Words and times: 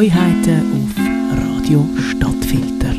Neuheiten 0.00 0.88
auf 0.96 1.60
Radio 1.60 1.86
Stadtfilter. 2.08 2.94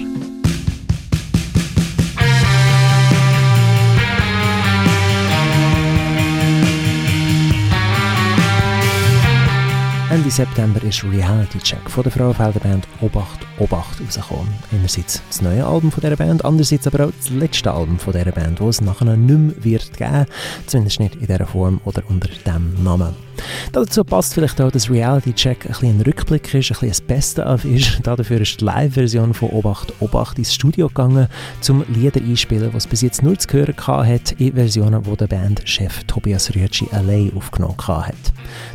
Ende 10.12 10.30
September 10.30 10.84
ist 10.84 11.04
Reality 11.04 11.58
Check 11.58 11.80
von 11.90 12.04
der 12.04 12.12
Frauenfelder 12.12 12.60
Band 12.60 12.88
Obacht 13.02 13.40
Obacht 13.58 14.00
rausgekommen. 14.00 14.54
Einerseits 14.72 15.24
das 15.28 15.42
neue 15.42 15.66
Album 15.66 15.92
von 15.92 16.02
dieser 16.02 16.18
Band, 16.18 16.46
andererseits 16.46 16.86
aber 16.86 17.08
auch 17.08 17.12
das 17.18 17.32
letzte 17.32 17.72
Album 17.72 17.98
von 17.98 18.14
dieser 18.14 18.32
Band, 18.32 18.60
das 18.60 18.76
es 18.76 18.82
nachher 18.82 19.16
nicht 19.16 19.40
mehr 19.40 19.64
wird 19.64 19.98
geben, 19.98 20.28
zumindest 20.68 21.00
nicht 21.00 21.16
in 21.16 21.26
dieser 21.26 21.48
Form 21.48 21.82
oder 21.84 22.04
unter 22.08 22.28
diesem 22.28 22.84
Namen. 22.84 23.31
Dazu 23.72 24.04
passt 24.04 24.34
vielleicht 24.34 24.60
auch, 24.62 24.72
dass 24.72 24.90
Reality 24.90 25.34
Check 25.34 25.66
ein, 25.66 25.72
bisschen 25.72 25.90
ein 26.00 26.02
Rückblick 26.02 26.54
ist, 26.54 26.54
ein 26.54 26.74
bisschen 26.74 26.90
das 26.90 27.02
Beste-of 27.02 27.66
ist. 27.66 28.00
Dafür 28.04 28.42
ist 28.42 28.60
die 28.62 28.66
Live-Version 28.66 29.34
von 29.34 29.50
Obacht 29.50 29.94
Obacht 30.00 30.38
ins 30.38 30.54
Studio 30.54 30.88
gegangen, 30.88 31.28
zum 31.62 31.84
Lieder 31.88 32.22
einspielen, 32.22 32.74
was 32.74 32.88
bis 32.88 33.02
jetzt 33.02 33.24
nur 33.24 33.38
zu 33.38 33.48
hören 33.52 33.76
hat, 33.88 34.32
in 34.34 34.54
Versionen, 34.54 35.04
die 35.04 35.18
der 35.18 35.28
Bandchef 35.28 36.04
Tobias 36.06 36.54
Rüetschi 36.54 36.88
allein 36.92 37.32
aufgenommen 37.36 37.78
hat. 37.78 38.16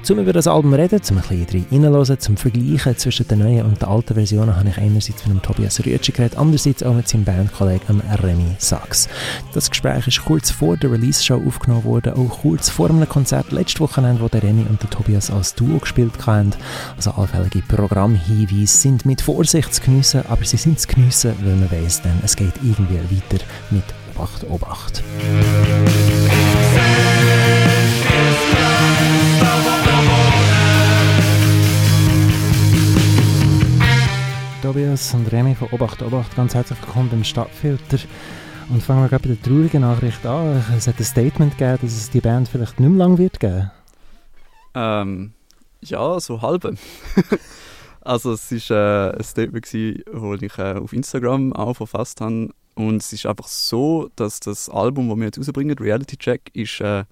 Zum 0.03 0.19
über 0.19 0.33
das 0.33 0.47
Album 0.47 0.75
reden, 0.75 1.03
zum 1.03 1.19
ein 1.19 1.25
bisschen 1.47 1.67
reinhören, 1.71 2.19
zum 2.19 2.37
Vergleichen 2.37 2.97
zwischen 2.97 3.29
den 3.29 3.41
neuen 3.41 3.67
und 3.67 3.83
den 3.83 3.89
alten 3.89 4.15
Versionen, 4.15 4.57
habe 4.57 4.69
ich 4.69 4.79
einerseits 4.79 5.27
mit 5.27 5.37
dem 5.37 5.43
Tobias 5.43 5.81
Rüetschi 5.85 6.13
geredet, 6.13 6.39
andererseits 6.39 6.83
auch 6.83 6.95
mit 6.95 7.09
seinem 7.09 7.25
Bandkollegen 7.25 8.01
Remy 8.23 8.57
Sachs. 8.59 9.09
Das 9.53 9.71
Gespräch 9.71 10.07
ist 10.07 10.25
kurz 10.25 10.51
vor 10.51 10.77
der 10.77 10.93
Release-Show 10.93 11.43
aufgenommen 11.47 11.85
worden, 11.85 12.15
auch 12.15 12.41
kurz 12.41 12.71
vor 12.71 12.89
einem 12.89 13.09
Konzert 13.09 13.53
letzte 13.53 13.81
Woche, 13.81 14.03
wo 14.21 14.29
der 14.29 14.43
Remy 14.43 14.56
und 14.65 14.83
der 14.83 14.91
Tobias 14.91 15.31
als 15.31 15.55
Duo 15.55 15.79
gespielt 15.79 16.27
haben. 16.27 16.53
Also 16.97 17.11
allfällige 17.11 17.63
Programmhinweise 17.63 18.67
sind 18.67 19.05
mit 19.05 19.21
Vorsicht 19.21 19.75
zu 19.75 19.83
geniessen, 19.83 20.25
aber 20.29 20.45
sie 20.45 20.57
sind 20.57 20.81
zu 20.81 20.89
geniessen, 20.89 21.35
weil 21.43 21.57
man 21.57 21.71
weiss, 21.71 22.01
denn 22.01 22.19
es 22.25 22.37
geht 22.37 22.55
irgendwie 22.63 22.97
weiter 22.97 23.45
mit 23.71 23.85
Obacht, 24.15 24.45
Obacht. 24.49 25.03
Tobias 34.63 35.15
und 35.15 35.31
Remy 35.31 35.55
von 35.55 35.69
Obacht, 35.71 36.03
Obacht, 36.03 36.35
ganz 36.35 36.55
herzlich 36.55 36.81
willkommen 36.81 37.09
beim 37.11 37.25
Stadtfilter. 37.25 37.99
Und 38.69 38.83
fangen 38.83 39.03
wir 39.03 39.09
gerade 39.09 39.29
bei 39.29 39.35
der 39.35 39.43
traurigen 39.43 39.83
Nachricht 39.83 40.27
an. 40.27 40.65
Es 40.77 40.89
hat 40.89 40.99
ein 40.99 41.05
Statement 41.05 41.57
gegeben, 41.57 41.79
dass 41.83 41.93
es 41.93 42.11
die 42.11 42.21
Band 42.21 42.49
vielleicht 42.49 42.81
nicht 42.81 42.89
mehr 42.89 42.99
lang 42.99 43.17
wird 43.17 43.39
geben. 43.39 43.71
Ähm, 44.77 45.33
ja, 45.81 46.21
so 46.21 46.43
halb. 46.43 46.65
also 48.03 48.33
es 48.33 48.53
war 48.71 49.11
äh, 49.11 49.17
ein 49.17 49.25
Statement, 49.25 49.65
das 49.65 49.75
ich 49.75 50.59
äh, 50.59 50.75
auf 50.75 50.93
Instagram 50.93 51.55
auch 51.55 51.75
verfasst 51.75 52.21
habe. 52.21 52.51
Und 52.75 52.97
es 52.97 53.11
ist 53.13 53.25
einfach 53.25 53.49
so, 53.49 54.11
dass 54.17 54.39
das 54.39 54.69
Album, 54.69 55.09
das 55.09 55.17
wir 55.17 55.25
jetzt 55.25 55.39
rausbringen, 55.39 55.79
Reality 55.79 56.19
Check, 56.19 56.51
ist 56.53 56.81
äh, 56.83 57.01
ein 57.01 57.07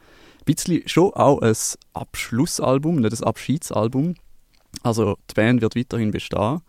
bisschen 0.44 0.86
schon 0.86 1.14
auch 1.14 1.40
ein 1.40 1.54
Abschlussalbum, 1.94 2.96
nicht 2.96 3.18
ein 3.18 3.24
Abschiedsalbum. 3.26 4.14
Also 4.82 5.16
die 5.30 5.34
Band 5.34 5.62
wird 5.62 5.74
weiterhin 5.74 6.10
bestehen, 6.10 6.60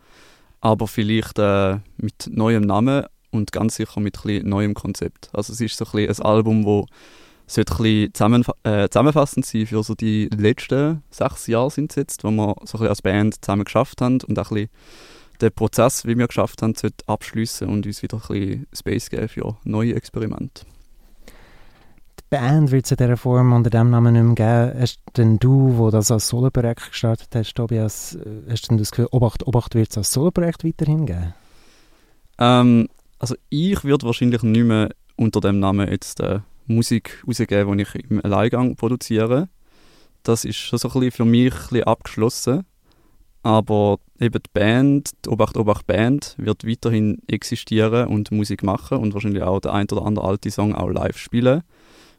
aber 0.61 0.87
vielleicht 0.87 1.37
äh, 1.39 1.79
mit 1.97 2.29
neuem 2.29 2.63
Namen 2.63 3.05
und 3.31 3.51
ganz 3.51 3.75
sicher 3.75 3.99
mit 3.99 4.23
ein 4.23 4.47
neuem 4.47 4.75
Konzept. 4.75 5.29
Also 5.33 5.51
es 5.51 5.59
ist 5.59 5.75
so 5.75 5.85
ein, 5.91 6.07
ein 6.07 6.19
Album, 6.21 6.63
das 7.45 7.55
sollte 7.55 7.83
ein 7.83 8.13
zusammen, 8.13 8.43
äh, 8.63 8.89
zusammenfassend 8.89 9.45
sein 9.45 9.67
für 9.67 9.83
so 9.83 9.95
die 9.95 10.29
letzten 10.35 11.03
sechs 11.11 11.47
Jahre 11.47 11.69
sind 11.69 11.91
es 11.91 11.95
jetzt, 11.95 12.23
wo 12.23 12.31
wir 12.31 12.55
so 12.63 12.79
ein 12.79 12.87
als 12.87 13.01
Band 13.01 13.43
zusammen 13.43 13.65
geschafft 13.65 14.01
haben 14.01 14.19
und 14.27 14.39
auch 14.39 14.51
ein 14.51 14.69
den 15.41 15.51
Prozess, 15.51 16.05
wie 16.05 16.17
wir 16.17 16.27
geschafft 16.27 16.61
haben, 16.61 16.75
sollte 16.75 17.03
abschließen 17.07 17.67
und 17.67 17.85
uns 17.85 18.01
wieder 18.01 18.17
ein 18.17 18.27
bisschen 18.27 18.67
Space 18.73 19.09
geben 19.09 19.27
für 19.27 19.57
neue 19.63 19.95
Experimente. 19.95 20.65
Die 22.19 22.23
Band 22.29 22.71
wird 22.71 22.85
es 22.85 22.91
in 22.91 22.97
dieser 22.97 23.17
Form 23.17 23.53
unter 23.53 23.69
diesem 23.69 23.89
Namen 23.91 24.13
nicht 24.13 24.37
mehr 24.37 24.69
geben. 24.71 24.81
Hast 24.81 24.99
denn 25.15 25.37
du, 25.37 25.77
wo 25.77 25.91
das 25.91 26.11
als 26.11 26.27
Soloprojekt 26.27 26.89
gestartet 26.89 27.29
hast, 27.33 27.53
Tobias, 27.53 28.15
äh, 28.15 28.49
hast 28.49 28.71
du 28.71 28.77
das 28.77 28.91
Gefühl, 28.91 29.07
Obacht, 29.11 29.45
Obacht 29.45 29.75
wird 29.75 29.91
es 29.91 29.97
als 29.97 30.11
Soloprojekt 30.11 30.63
weiterhin 30.63 31.05
geben? 31.05 31.33
Ähm, 32.39 32.89
also 33.19 33.35
ich 33.49 33.83
würde 33.83 34.05
wahrscheinlich 34.05 34.43
nicht 34.43 34.65
mehr 34.65 34.89
unter 35.15 35.39
dem 35.39 35.59
Namen 35.59 35.87
jetzt 35.89 36.19
äh, 36.19 36.39
Musik 36.67 37.23
rausgeben, 37.27 37.77
die 37.77 37.83
ich 37.83 37.95
im 38.09 38.23
Alleingang 38.23 38.75
produziere. 38.75 39.49
Das 40.23 40.45
ist 40.45 40.57
schon 40.57 40.79
so 40.79 40.89
ein 40.89 40.93
bisschen 40.93 41.11
für 41.11 41.25
mich 41.25 41.53
ein 41.53 41.59
bisschen 41.59 41.83
abgeschlossen. 41.83 42.65
Aber 43.43 43.99
eben 44.19 44.41
die 44.41 44.49
Band, 44.53 45.11
die 45.23 45.29
Obacht 45.29 45.55
Obacht 45.55 45.85
Band, 45.85 46.33
wird 46.39 46.67
weiterhin 46.67 47.21
existieren 47.27 48.07
und 48.07 48.31
Musik 48.31 48.63
machen 48.63 48.97
und 48.97 49.13
wahrscheinlich 49.13 49.43
auch 49.43 49.59
der 49.59 49.73
ein 49.73 49.87
oder 49.91 50.03
andere 50.03 50.27
alte 50.27 50.49
Song 50.49 50.73
auch 50.73 50.89
live 50.89 51.17
spielen. 51.17 51.61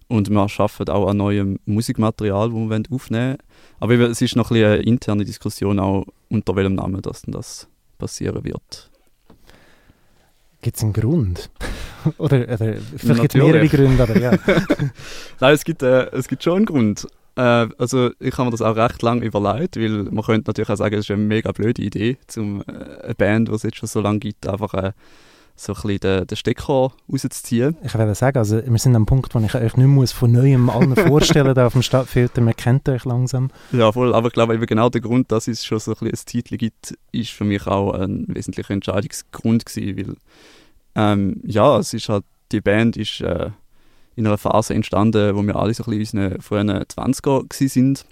Und 0.07 0.31
wir 0.31 0.39
arbeiten 0.41 0.91
auch 0.91 1.09
an 1.09 1.17
neuem 1.17 1.59
Musikmaterial, 1.65 2.51
das 2.51 2.55
wir 2.55 2.95
aufnehmen 2.95 3.25
wollen. 3.25 3.39
Aber 3.81 4.09
es 4.09 4.23
ist 4.23 4.37
noch 4.37 4.53
ein 4.53 4.65
eine 4.65 4.77
interne 4.77 5.25
Diskussion, 5.25 5.81
auch 5.81 6.07
unter 6.29 6.55
welchem 6.55 6.75
Namen 6.75 7.03
das, 7.03 7.23
das 7.27 7.67
passieren 7.99 8.45
wird. 8.45 8.91
Gibt 10.63 10.77
es 10.77 10.83
einen 10.83 10.93
Grund? 10.93 11.51
oder, 12.19 12.43
oder 12.43 12.75
vielleicht 12.97 13.23
gibt 13.23 13.35
es 13.35 13.43
mehrere 13.43 13.69
Gründe, 13.69 14.03
aber 14.03 14.19
ja. 14.19 14.33
Nein, 15.41 15.55
es 15.55 15.65
gibt, 15.65 15.83
äh, 15.83 16.07
es 16.11 16.29
gibt 16.29 16.43
schon 16.43 16.57
einen 16.57 16.67
Grund. 16.67 17.07
Äh, 17.37 17.69
also 17.79 18.11
ich 18.19 18.33
habe 18.39 18.47
mir 18.47 18.51
das 18.51 18.63
auch 18.63 18.77
recht 18.77 19.03
lange 19.03 19.25
überlegt, 19.25 19.77
weil 19.77 20.05
man 20.05 20.25
könnte 20.25 20.49
natürlich 20.49 20.71
auch 20.71 20.77
sagen, 20.77 20.95
es 20.95 21.07
ist 21.07 21.11
eine 21.11 21.23
mega 21.23 21.53
blöde 21.53 21.83
Idee, 21.83 22.17
um 22.37 22.63
äh, 22.63 23.05
eine 23.05 23.15
Band, 23.15 23.49
die 23.49 23.53
es 23.53 23.63
jetzt 23.63 23.77
schon 23.77 23.89
so 23.89 24.01
lange 24.01 24.19
gibt, 24.19 24.47
einfach 24.47 24.75
äh, 24.75 24.93
so 25.57 25.73
ein 25.73 25.83
bisschen 25.83 26.01
den, 26.01 26.27
den 26.27 26.37
Stecker 26.37 26.93
rauszuziehen. 27.11 27.77
Ich 27.83 27.95
würde 27.95 28.15
sagen, 28.15 28.39
also 28.39 28.61
wir 28.65 28.79
sind 28.79 28.95
am 28.95 29.07
Punkt, 29.07 29.35
wo 29.35 29.39
ich 29.41 29.55
euch 29.55 29.77
nicht 29.77 29.87
muss 29.87 30.13
von 30.13 30.33
Neuem 30.33 30.71
allen 30.71 30.95
vorstellen 31.09 31.55
darf 31.55 31.69
auf 31.69 31.73
dem 31.73 31.83
Stadtfilter. 31.83 32.41
Man 32.43 32.55
kennt 32.55 32.89
euch 32.89 33.05
langsam. 33.05 33.51
Ja, 33.73 33.91
voll. 33.91 34.15
Aber 34.15 34.29
ich 34.29 34.35
glaube, 34.35 34.55
eben 34.55 34.67
genau 34.67 34.91
der 34.91 35.01
Grund, 35.01 35.33
dass 35.33 35.49
es 35.49 35.65
schon 35.65 35.79
so 35.79 35.93
ein, 35.93 35.97
bisschen 35.99 36.19
ein 36.19 36.27
Titel 36.27 36.57
gibt, 36.57 36.97
ist 37.13 37.31
für 37.31 37.45
mich 37.45 37.67
auch 37.67 37.93
ein 37.93 38.27
wesentlicher 38.29 38.75
Entscheidungsgrund 38.75 39.67
gewesen, 39.67 39.97
weil 39.97 40.17
ähm, 40.95 41.41
ja, 41.45 41.79
es 41.79 41.93
ist 41.95 42.09
halt, 42.09 42.25
die 42.53 42.61
Band 42.61 42.97
ist 42.97 43.21
äh, 43.21 43.51
in 44.15 44.27
einer 44.27 44.39
Phase 44.39 44.75
entstanden, 44.75 45.37
wo 45.37 45.43
wir 45.43 45.57
alle 45.57 45.75
so 45.75 45.85
ein 45.85 45.99
bisschen 45.99 46.19
in 46.19 46.27
unseren 46.27 46.43
frühen 46.43 46.71
20er 46.71 47.69
sind. 47.69 48.07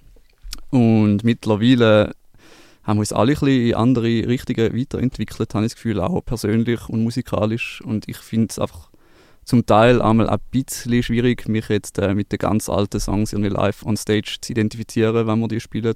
Und 0.71 1.25
mittlerweile 1.25 2.12
haben 2.84 2.99
wir 2.99 3.00
uns 3.00 3.12
alle 3.12 3.33
ein 3.33 3.41
bisschen 3.41 3.67
in 3.69 3.75
andere 3.75 4.28
Richtungen 4.28 4.77
weiterentwickelt, 4.77 5.55
habe 5.55 5.65
ich 5.65 5.72
das 5.72 5.77
Gefühl, 5.77 6.00
auch 6.00 6.21
persönlich 6.25 6.89
und 6.89 7.03
musikalisch. 7.03 7.81
Und 7.83 8.09
ich 8.09 8.19
finde 8.19 8.49
es 8.50 8.59
einfach 8.59 8.91
zum 9.45 9.67
Teil 9.67 10.00
einmal 10.03 10.28
ein 10.28 10.39
bisschen 10.50 11.03
schwierig, 11.03 11.49
mich 11.49 11.69
jetzt 11.69 11.99
äh, 11.99 12.15
mit 12.15 12.33
den 12.33 12.39
ganz 12.39 12.69
alten 12.69 13.00
Songs 13.00 13.33
irgendwie 13.33 13.50
live 13.50 13.84
on 13.84 13.97
stage 13.97 14.37
zu 14.41 14.53
identifizieren, 14.53 15.27
wenn 15.27 15.39
wir 15.39 15.49
die 15.49 15.61
spielen. 15.61 15.94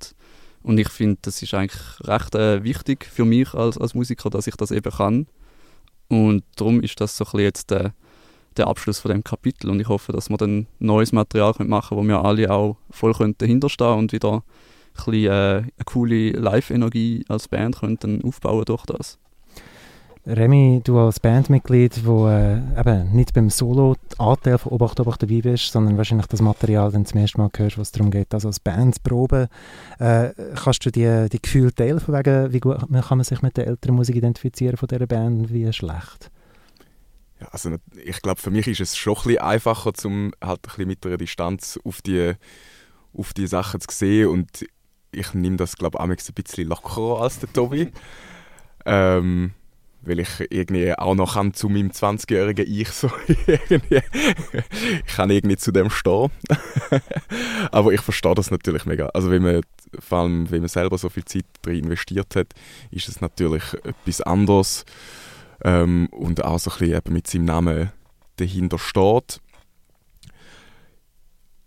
Und 0.63 0.79
ich 0.79 0.89
finde, 0.89 1.19
das 1.23 1.43
ist 1.43 1.55
eigentlich 1.55 1.81
recht 2.05 2.35
äh, 2.35 2.65
wichtig 2.65 3.05
für 3.05 3.25
mich 3.25 3.55
als, 3.55 3.79
als 3.79 3.95
Musiker, 3.95 4.31
dass 4.31 4.47
ich 4.47 4.57
das 4.57 4.71
eben 4.71 4.91
kann. 4.91 5.27
Und 6.09 6.45
darum 6.57 6.81
ist 6.83 7.01
das 7.01 7.17
so 7.17 7.25
ein 7.25 7.27
bisschen 7.27 7.41
jetzt 7.41 7.71
der, 7.71 7.93
der 8.57 8.67
Abschluss 8.67 8.99
von 8.99 9.11
dem 9.11 9.25
Kapitel. 9.25 9.71
Und 9.71 9.81
ich 9.81 9.89
hoffe, 9.89 10.13
dass 10.13 10.31
wir 10.31 10.37
dann 10.37 10.67
neues 10.79 11.13
Material 11.13 11.55
machen 11.59 11.97
können, 11.97 12.01
wo 12.01 12.09
wir 12.09 12.25
alle 12.25 12.51
auch 12.51 12.77
voll 12.91 13.15
dahinter 13.39 13.69
stehen 13.69 13.99
und 13.99 14.13
wieder 14.13 14.43
bisschen, 15.05 15.33
äh, 15.33 15.57
eine 15.59 15.85
coole 15.85 16.31
Live-Energie 16.33 17.25
als 17.29 17.49
Band 17.49 17.81
könnten 17.81 18.23
aufbauen 18.25 18.65
durch 18.65 18.87
das. 18.87 19.19
Remy, 20.29 20.83
du 20.85 20.99
als 20.99 21.21
Bandmitglied, 21.21 22.05
wo 22.05 22.29
äh, 22.29 22.59
eben 22.79 23.13
nicht 23.13 23.33
beim 23.33 23.49
Solo-Anteil 23.49 24.59
von 24.59 24.73
Obacht 24.73 25.01
Obacht 25.01 25.23
dabei 25.23 25.41
bist, 25.41 25.73
sondern 25.73 25.97
wahrscheinlich 25.97 26.27
das 26.27 26.43
Material 26.43 26.93
dann 26.93 27.07
zum 27.07 27.21
ersten 27.21 27.41
Mal 27.41 27.51
hörst, 27.57 27.79
was 27.79 27.93
darum 27.93 28.11
geht, 28.11 28.35
also 28.35 28.49
als 28.49 28.61
Band 28.61 28.97
zu 28.97 29.01
proben, 29.03 29.49
äh, 29.99 30.31
kannst 30.55 30.85
du 30.85 30.91
die, 30.91 31.29
die 31.31 31.41
Gefühle 31.41 31.75
teilen, 31.75 31.99
von 31.99 32.15
wegen, 32.15 32.53
wie 32.53 32.61
gut 32.61 32.79
kann 32.79 33.19
man 33.19 33.25
sich 33.25 33.41
mit 33.41 33.57
der 33.57 33.69
älteren 33.69 33.97
Musik 33.97 34.17
identifizieren 34.17 34.77
von 34.77 34.89
dieser 34.89 35.07
Band 35.07 35.39
und 35.41 35.53
wie 35.55 35.73
schlecht? 35.73 36.31
Ja, 37.41 37.47
also 37.51 37.77
ich 38.05 38.21
glaube, 38.21 38.41
für 38.41 38.51
mich 38.51 38.67
ist 38.67 38.81
es 38.81 38.99
schon 38.99 39.17
ein 39.17 39.23
bisschen 39.23 39.39
einfacher, 39.39 39.93
um 40.05 40.33
halt 40.43 40.59
ein 40.59 40.63
bisschen 40.63 40.89
mit 40.89 41.07
einer 41.07 41.17
Distanz 41.17 41.79
auf 41.85 42.03
die, 42.03 42.35
auf 43.17 43.33
die 43.33 43.47
Sachen 43.47 43.81
zu 43.81 43.97
sehen 43.97 44.29
und 44.29 44.67
ich 45.13 45.35
nehme 45.35 45.57
das, 45.57 45.77
glaube 45.77 45.99
ich, 45.99 46.29
ein 46.29 46.35
bisschen 46.35 46.69
lockerer 46.69 47.23
als 47.23 47.41
der 47.41 47.53
Tobi. 47.53 47.91
ähm, 48.87 49.53
weil 50.03 50.21
ich 50.21 50.29
irgendwie 50.51 50.97
auch 50.97 51.15
noch 51.15 51.35
kann 51.35 51.53
zu 51.55 51.69
meinem 51.69 51.91
20-jährigen 51.91 52.67
Ich 52.69 52.91
so 52.91 53.11
irgendwie, 53.47 54.01
ich 55.07 55.15
kann 55.15 55.31
irgendwie 55.31 55.57
zu 55.57 55.73
dem 55.73 55.91
stehen. 55.91 56.31
Aber 57.73 57.93
ich 57.93 58.01
verstehe 58.01 58.35
das 58.35 58.51
natürlich 58.51 58.87
mega. 58.87 59.07
Also 59.09 59.31
wenn 59.31 59.43
man, 59.43 59.61
vor 59.99 60.19
allem 60.19 60.51
wenn 60.51 60.61
man 60.61 60.69
selber 60.69 60.99
so 60.99 61.09
viel 61.09 61.25
Zeit 61.25 61.45
drin 61.63 61.85
investiert 61.85 62.37
hat, 62.37 62.49
ist 62.91 63.09
es 63.09 63.21
natürlich 63.21 63.75
etwas 63.85 64.21
anderes 64.21 64.85
ähm, 65.65 66.09
und 66.11 66.45
auch 66.45 66.59
so 66.59 66.71
ein 66.71 66.79
bisschen 66.79 66.97
eben 66.97 67.13
mit 67.13 67.27
seinem 67.27 67.45
Namen 67.47 67.93
dahinter 68.37 68.79
steht. 68.79 69.41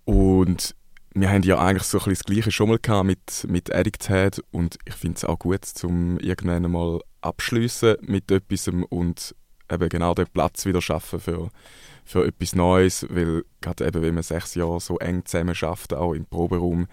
Und 0.05 0.75
wir 1.13 1.29
haben 1.29 1.43
ja 1.43 1.59
eigentlich 1.59 1.83
so 1.83 1.99
ein 1.99 2.09
das 2.09 2.23
Gleiche 2.23 2.51
schon 2.51 2.69
mal 2.69 2.79
gehabt 2.79 3.05
mit, 3.05 3.45
mit 3.47 3.73
Addict 3.73 4.09
und 4.51 4.77
ich 4.85 4.93
finde 4.93 5.17
es 5.17 5.25
auch 5.25 5.39
gut, 5.39 5.61
um 5.83 6.17
irgendwann 6.19 6.71
mal 6.71 7.01
abschließen 7.21 7.97
mit 8.01 8.31
etwas 8.31 8.69
und 8.69 9.35
eben 9.69 9.89
genau 9.89 10.13
den 10.13 10.27
Platz 10.27 10.65
wieder 10.65 10.81
schaffen 10.81 11.19
für, 11.19 11.49
für 12.05 12.25
etwas 12.25 12.55
Neues, 12.55 13.05
weil 13.09 13.43
gerade 13.59 13.87
eben, 13.87 14.01
wenn 14.01 14.13
man 14.13 14.23
sechs 14.23 14.55
Jahre 14.55 14.79
so 14.79 14.97
eng 14.99 15.25
zusammen 15.25 15.55
schafft, 15.55 15.93
auch 15.93 16.13
im 16.13 16.25
Proberaum, 16.25 16.87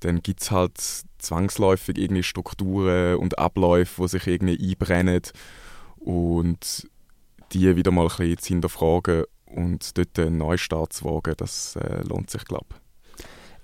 dann 0.00 0.22
gibt 0.22 0.42
es 0.42 0.50
halt 0.50 0.78
zwangsläufig 1.18 1.98
irgendwie 1.98 2.24
Strukturen 2.24 3.16
und 3.16 3.38
Abläufe, 3.38 4.02
die 4.02 4.08
sich 4.08 4.26
irgendwie 4.26 4.70
einbrennen 4.70 5.22
und 5.98 6.88
die 7.52 7.76
wieder 7.76 7.92
mal 7.92 8.08
ein 8.08 8.16
bisschen 8.16 8.38
zu 8.38 8.48
hinterfragen 8.48 9.24
und 9.46 9.96
dort 9.96 10.18
einen 10.18 10.38
Neustart 10.38 10.92
zu 10.92 11.04
wagen, 11.04 11.34
das 11.36 11.76
äh, 11.76 12.02
lohnt 12.02 12.30
sich, 12.30 12.44
glaube 12.44 12.66
ich 12.70 12.81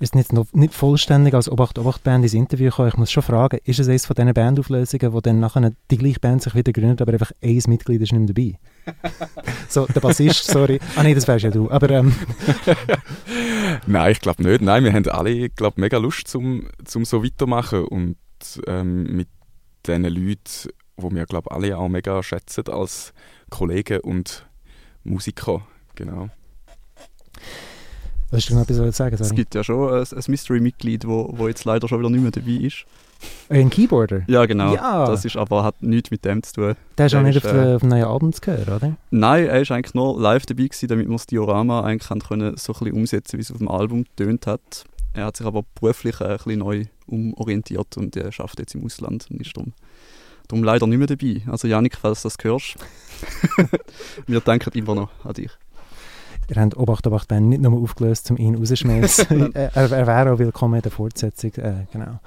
ist 0.01 0.15
jetzt 0.15 0.33
noch 0.33 0.47
nicht 0.53 0.75
vollständig 0.75 1.35
als 1.35 1.49
Obacht-Obacht-Band 1.49 2.25
ins 2.25 2.35
Interview 2.35 2.71
gekommen. 2.71 2.89
Ich 2.89 2.97
muss 2.97 3.11
schon 3.11 3.23
fragen, 3.23 3.59
ist 3.65 3.81
es 3.81 3.89
eines 3.89 4.07
von 4.07 4.15
diesen 4.15 4.33
Bandauflösungen, 4.33 5.13
wo 5.13 5.21
dann 5.21 5.41
nachher 5.41 5.73
die 5.91 5.99
gleiche 5.99 6.21
Band 6.21 6.43
sich 6.43 6.55
wieder 6.55 6.73
gründet, 6.73 7.03
aber 7.03 7.13
einfach 7.13 7.33
ein 7.43 7.63
Mitglied 7.67 8.01
ist 8.01 8.13
nicht 8.13 8.37
mehr 8.37 8.57
dabei? 8.93 9.27
so, 9.69 9.87
der 9.87 10.01
Bassist, 10.01 10.45
sorry. 10.45 10.79
Ah 10.97 11.03
nein, 11.03 11.15
das 11.15 11.27
wärst 11.27 11.45
ja 11.45 11.51
du. 11.51 11.71
Aber, 11.71 11.91
ähm. 11.91 12.15
Nein, 13.87 14.13
ich 14.13 14.21
glaube 14.21 14.43
nicht. 14.43 14.63
Nein, 14.63 14.85
wir 14.85 14.93
haben 14.93 15.07
alle, 15.09 15.49
glaub, 15.51 15.79
mega 15.79 15.99
Lust, 15.99 16.29
zum, 16.29 16.69
zum 16.85 17.05
so 17.05 17.25
weitermachen 17.25 17.85
und 17.85 18.17
ähm, 18.67 19.17
mit 19.17 19.29
diesen 19.87 20.05
Leuten, 20.05 20.71
die 20.97 21.15
wir, 21.15 21.27
glaube 21.27 21.51
alle 21.51 21.77
auch 21.77 21.89
mega 21.89 22.23
schätzen 22.23 22.69
als 22.69 23.13
Kollegen 23.51 24.01
und 24.01 24.47
Musiker. 25.05 25.67
Genau. 25.95 26.29
Willst 28.31 28.51
du 28.51 28.55
noch 28.55 28.63
etwas 28.63 28.97
sagen? 28.97 29.17
Sorry. 29.17 29.31
Es 29.31 29.35
gibt 29.35 29.55
ja 29.55 29.65
schon 29.65 29.91
ein, 29.91 30.05
ein 30.05 30.23
Mystery-Mitglied, 30.27 31.07
wo, 31.07 31.31
wo 31.33 31.49
jetzt 31.49 31.65
leider 31.65 31.89
schon 31.89 32.01
wieder 32.01 32.11
nicht 32.11 32.23
mehr 32.23 32.31
dabei 32.31 32.67
ist. 32.67 32.85
Ein 33.49 33.71
Keyboarder? 33.71 34.23
Ja, 34.29 34.47
genau. 34.47 34.75
Ja. 34.75 35.07
Das 35.07 35.25
ist 35.25 35.37
aber 35.37 35.65
hat 35.65 35.83
nichts 35.83 36.11
mit 36.11 36.25
dem 36.25 36.43
zu 36.43 36.53
tun. 36.53 36.75
Der 36.99 37.07
ist 37.07 37.15
auch 37.15 37.23
nicht 37.23 37.37
ist, 37.37 37.47
auf, 37.47 37.53
äh, 37.53 37.75
auf 37.75 37.81
dem 37.81 37.89
neuen 37.89 38.05
Album 38.05 38.33
zu 38.33 38.41
hören, 38.47 38.75
oder? 38.75 38.97
Nein, 39.11 39.47
er 39.47 39.61
ist 39.61 39.71
eigentlich 39.71 39.95
nur 39.95 40.21
live 40.21 40.47
dabei 40.47 40.65
gewesen, 40.65 40.89
damit 40.89 41.09
wir 41.09 41.15
das 41.15 41.27
Diorama 41.27 41.83
eigentlich 41.83 42.29
können, 42.29 42.57
so 42.57 42.73
ein 42.73 42.79
bisschen 42.79 42.93
umsetzen 42.93 43.39
wie 43.39 43.43
es 43.43 43.51
auf 43.51 43.59
dem 43.59 43.69
Album 43.69 44.05
getönt 44.05 44.47
hat. 44.47 44.85
Er 45.15 45.27
hat 45.27 45.37
sich 45.37 45.47
aber 45.47 45.65
beruflich 45.75 46.21
ein 46.21 46.37
bisschen 46.37 46.59
neu 46.59 46.85
umorientiert 47.07 47.97
und 47.97 48.15
er 48.17 48.31
schafft 48.31 48.59
jetzt 48.61 48.75
im 48.75 48.85
Ausland 48.85 49.27
und 49.31 49.41
ist 49.41 49.57
darum, 49.57 49.73
darum 50.47 50.63
leider 50.63 50.87
nicht 50.87 50.99
mehr 50.99 51.07
dabei. 51.07 51.43
Also 51.51 51.67
Janik, 51.67 51.97
falls 51.97 52.23
du 52.23 52.29
das 52.29 52.37
hörst, 52.43 52.77
wir 54.27 54.41
denken 54.41 54.71
immer 54.75 54.95
noch 54.95 55.11
an 55.25 55.33
dich. 55.33 55.51
Ihr 56.49 56.61
habt 56.63 56.77
Obacht, 56.77 57.07
Obacht 57.07 57.29
Band 57.29 57.49
nicht 57.49 57.61
nur 57.61 57.73
aufgelöst, 57.83 58.31
um 58.31 58.39
ihn 58.39 58.55
rauszuschmeißen. 58.55 59.55
er, 59.55 59.77
er 59.77 60.07
wäre 60.07 60.33
auch 60.33 60.39
willkommen 60.39 60.77
in 60.77 60.83
der 60.83 60.91
Fortsetzung. 60.91 61.53
Äh, 61.55 61.87
genau. 61.93 62.21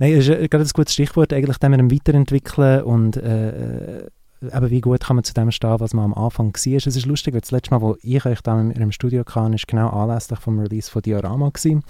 Nein, 0.00 0.16
das 0.16 0.26
ist 0.26 0.30
äh, 0.30 0.48
gerade 0.48 0.64
ein 0.64 0.70
gutes 0.72 0.94
Stichwort, 0.94 1.32
eigentlich 1.32 1.58
dem 1.58 1.72
wir 1.72 1.96
weiterentwickeln 1.96 2.82
und 2.84 3.16
äh, 3.16 3.98
äh, 3.98 4.08
eben 4.42 4.70
wie 4.70 4.80
gut 4.80 5.00
kann 5.00 5.16
man 5.16 5.24
zu 5.24 5.34
dem 5.34 5.50
stehen, 5.50 5.78
was 5.78 5.92
man 5.92 6.06
am 6.06 6.14
Anfang 6.14 6.54
war. 6.54 6.72
Es 6.74 6.86
ist 6.86 7.06
lustig, 7.06 7.34
weil 7.34 7.40
das 7.42 7.50
letzte 7.50 7.72
Mal, 7.72 7.82
wo 7.82 7.96
ich 8.00 8.24
euch 8.24 8.40
da 8.40 8.58
im 8.58 8.92
Studio 8.92 9.24
kam, 9.24 9.52
ist 9.52 9.68
genau 9.68 9.90
anlässlich 9.90 10.38
vom 10.38 10.58
Release 10.58 10.90
von 10.90 11.02
Diorama 11.02 11.50
gewesen. 11.50 11.82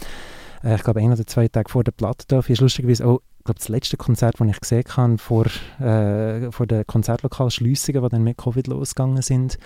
Äh, 0.63 0.77
ich 0.77 0.83
glaube, 0.83 1.01
ein 1.01 1.13
oder 1.13 1.27
zwei 1.27 1.49
Tage 1.49 1.71
vor 1.71 1.85
der 1.85 1.93
Platte 1.93 2.25
da. 2.29 2.41
Ist 2.41 2.61
lustigerweise 2.61 3.07
auch 3.07 3.21
ich 3.39 3.45
glaube, 3.47 3.61
das 3.61 3.69
letzte 3.69 3.97
Konzert, 3.97 4.41
das 4.41 4.49
ich 4.49 4.61
gesehen 4.61 4.85
habe, 4.97 5.19
vor, 5.19 5.47
äh, 5.79 6.51
vor 6.51 6.67
den 6.67 6.85
Konzertlokalschliessungen, 6.85 8.03
die 8.03 8.09
dann 8.09 8.25
mit 8.25 8.39
Covid 8.39 8.67
losgegangen 8.67 9.23
sind. 9.23 9.57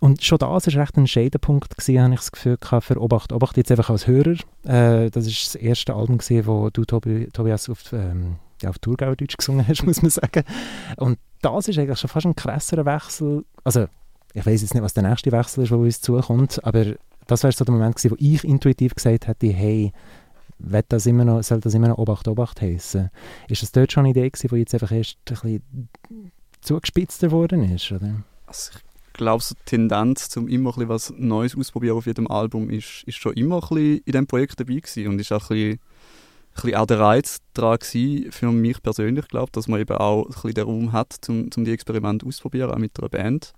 Und 0.00 0.24
schon 0.24 0.38
das 0.38 0.66
war 0.66 0.82
recht 0.82 0.96
ein 0.96 1.06
Scheidenpunkt, 1.06 1.76
gewesen, 1.76 2.02
habe 2.02 2.14
ich 2.14 2.20
das 2.20 2.32
Gefühl 2.32 2.56
gehabt, 2.56 2.84
für 2.84 2.98
Obacht. 2.98 3.34
Obacht 3.34 3.58
jetzt 3.58 3.70
einfach 3.70 3.90
als 3.90 4.06
Hörer. 4.06 4.36
Äh, 4.64 5.10
das 5.10 5.26
war 5.26 5.32
das 5.32 5.54
erste 5.54 5.94
Album, 5.94 6.16
gewesen, 6.16 6.46
wo 6.46 6.70
du, 6.70 6.86
Tobi, 6.86 7.28
Tobias, 7.30 7.68
auf, 7.68 7.92
ähm, 7.92 8.36
ja, 8.62 8.70
auf 8.70 8.78
Thurgauerdeutsch 8.78 9.36
gesungen 9.36 9.68
hast, 9.68 9.82
muss 9.86 10.00
man 10.00 10.10
sagen. 10.10 10.44
Und 10.96 11.18
das 11.42 11.68
ist 11.68 11.78
eigentlich 11.78 11.98
schon 11.98 12.08
fast 12.08 12.24
ein 12.24 12.34
krasserer 12.34 12.86
Wechsel. 12.86 13.44
Also, 13.64 13.86
ich 14.32 14.46
weiß 14.46 14.62
jetzt 14.62 14.72
nicht, 14.72 14.82
was 14.82 14.94
der 14.94 15.02
nächste 15.02 15.30
Wechsel 15.30 15.64
ist, 15.64 15.70
der 15.70 15.78
uns 15.78 16.00
zukommt, 16.00 16.64
aber 16.64 16.94
das 17.26 17.42
wäre 17.42 17.52
so 17.52 17.64
der 17.64 17.74
Moment 17.74 17.96
gewesen, 17.96 18.12
wo 18.12 18.16
ich 18.18 18.44
intuitiv 18.44 18.94
gesagt 18.94 19.26
hätte, 19.26 19.46
hey, 19.48 19.92
das 20.88 21.06
immer 21.06 21.24
noch, 21.24 21.42
soll 21.42 21.60
das 21.60 21.74
immer 21.74 21.88
noch 21.88 21.98
Obacht, 21.98 22.28
Obacht 22.28 22.60
heißen? 22.60 23.10
Ist 23.48 23.62
das 23.62 23.72
dort 23.72 23.92
schon 23.92 24.04
eine 24.04 24.10
Idee 24.10 24.30
die 24.30 24.56
jetzt 24.56 24.74
einfach 24.74 24.92
erst 24.92 25.18
ein 25.28 25.34
bisschen 25.34 25.88
zugespitzter 26.60 27.30
worden 27.30 27.74
ist, 27.74 27.90
oder? 27.92 28.22
Also 28.46 28.72
ich 28.74 29.12
glaube, 29.14 29.42
so 29.42 29.54
die 29.54 29.64
Tendenz, 29.64 30.34
um 30.36 30.48
immer 30.48 30.76
ein 30.76 30.88
was 30.88 31.12
Neues 31.16 31.56
auszuprobieren 31.56 31.96
auf 31.96 32.06
jedem 32.06 32.26
Album, 32.30 32.70
ist, 32.70 33.02
ist 33.06 33.16
schon 33.16 33.34
immer 33.34 33.56
ein 33.56 33.60
bisschen 33.60 33.98
in 33.98 34.12
diesem 34.12 34.26
Projekt 34.26 34.60
dabei 34.60 34.74
gewesen 34.74 35.08
und 35.08 35.20
ist 35.20 35.32
auch 35.32 35.50
ein 35.50 35.78
bisschen, 36.54 36.64
ein 36.64 36.74
auch 36.74 36.86
der 36.86 37.00
Reiz 37.00 37.38
daran 37.54 37.78
für 37.80 38.52
mich 38.52 38.82
persönlich, 38.82 39.28
glaube 39.28 39.50
dass 39.52 39.68
man 39.68 39.80
eben 39.80 39.96
auch 39.96 40.24
ein 40.24 40.32
bisschen 40.32 40.54
den 40.54 40.64
Raum 40.64 40.92
hat, 40.92 41.18
um, 41.28 41.50
um 41.54 41.64
die 41.64 41.72
Experimente 41.72 42.26
auszuprobieren, 42.26 42.70
auch 42.70 42.78
mit 42.78 42.98
einer 42.98 43.08
Band. 43.08 43.52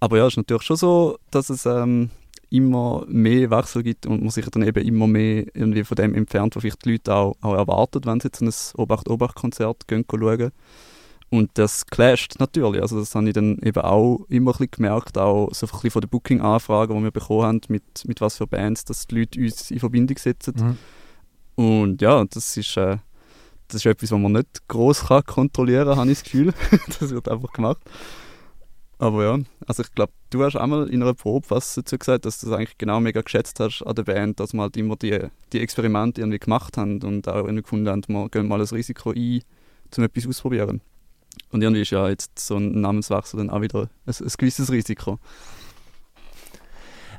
Aber 0.00 0.18
ja, 0.18 0.26
es 0.26 0.34
ist 0.34 0.36
natürlich 0.38 0.62
schon 0.62 0.76
so, 0.76 1.18
dass 1.30 1.50
es 1.50 1.66
ähm, 1.66 2.10
immer 2.50 3.04
mehr 3.08 3.50
Wechsel 3.50 3.82
gibt 3.82 4.06
und 4.06 4.22
man 4.22 4.30
sich 4.30 4.46
dann 4.46 4.62
eben 4.62 4.84
immer 4.84 5.06
mehr 5.06 5.44
irgendwie 5.54 5.84
von 5.84 5.96
dem 5.96 6.14
entfernt, 6.14 6.56
was 6.56 6.62
vielleicht 6.62 6.84
die 6.84 6.92
Leute 6.92 7.14
auch, 7.14 7.36
auch 7.40 7.54
erwarten, 7.54 8.00
wenn 8.04 8.20
sie 8.20 8.28
jetzt 8.28 8.42
ein 8.42 8.80
Obacht-Obacht-Konzert 8.80 9.84
schauen. 9.88 10.50
Und 11.30 11.50
das 11.54 11.86
clasht 11.86 12.36
natürlich. 12.38 12.80
Also 12.80 13.00
das 13.00 13.14
habe 13.14 13.26
ich 13.26 13.34
dann 13.34 13.58
eben 13.58 13.82
auch 13.82 14.24
immer 14.28 14.52
ein 14.52 14.52
bisschen 14.52 14.70
gemerkt, 14.70 15.18
auch 15.18 15.52
so 15.52 15.66
ein 15.66 15.70
bisschen 15.72 15.90
von 15.90 16.00
den 16.02 16.10
Booking-Anfragen, 16.10 16.96
die 16.96 17.02
wir 17.02 17.10
bekommen 17.10 17.42
haben, 17.42 17.60
mit, 17.68 17.82
mit 18.06 18.20
was 18.20 18.36
für 18.36 18.46
Bands, 18.46 18.84
dass 18.84 19.06
die 19.06 19.20
Leute 19.20 19.40
uns 19.40 19.70
in 19.70 19.80
Verbindung 19.80 20.16
setzen. 20.16 20.54
Mhm. 21.56 21.64
Und 21.64 22.02
ja, 22.02 22.24
das 22.24 22.56
ist, 22.56 22.76
äh, 22.76 22.98
das 23.66 23.76
ist 23.76 23.86
etwas, 23.86 24.12
was 24.12 24.18
man 24.18 24.32
nicht 24.32 24.68
groß 24.68 25.04
kontrollieren 25.26 25.88
kann, 25.88 25.96
habe 25.96 26.10
ich 26.10 26.18
das 26.18 26.24
Gefühl. 26.24 26.52
das 27.00 27.10
wird 27.10 27.28
einfach 27.28 27.52
gemacht. 27.52 27.78
Aber 28.98 29.24
ja, 29.24 29.38
also 29.66 29.82
ich 29.82 29.92
glaube, 29.92 30.12
du 30.30 30.44
hast 30.44 30.56
einmal 30.56 30.88
in 30.88 31.02
einer 31.02 31.14
Probe 31.14 31.46
was 31.50 31.74
dazu 31.74 31.98
gesagt, 31.98 32.24
dass 32.24 32.40
du 32.40 32.48
das 32.48 32.58
eigentlich 32.58 32.78
genau 32.78 33.00
mega 33.00 33.22
geschätzt 33.22 33.58
hast 33.60 33.82
an 33.82 33.94
der 33.94 34.04
Band, 34.04 34.40
dass 34.40 34.52
wir 34.52 34.62
halt 34.62 34.76
immer 34.76 34.96
die, 34.96 35.18
die 35.52 35.60
Experimente 35.60 36.20
irgendwie 36.20 36.38
gemacht 36.38 36.76
haben 36.76 37.02
und 37.02 37.28
auch 37.28 37.44
irgendwie 37.44 37.62
gefunden 37.62 37.88
haben, 37.88 38.02
wir 38.06 38.28
gehen 38.28 38.48
mal 38.48 38.58
das 38.58 38.72
Risiko 38.72 39.10
ein, 39.10 39.42
um 39.96 40.04
etwas 40.04 40.26
auszuprobieren. 40.26 40.80
Und 41.50 41.62
irgendwie 41.62 41.82
ist 41.82 41.90
ja 41.90 42.08
jetzt 42.08 42.38
so 42.38 42.56
ein 42.56 42.80
Namenswechsel 42.80 43.38
dann 43.38 43.50
auch 43.50 43.60
wieder 43.60 43.88
ein, 44.06 44.14
ein 44.20 44.32
gewisses 44.38 44.70
Risiko. 44.70 45.18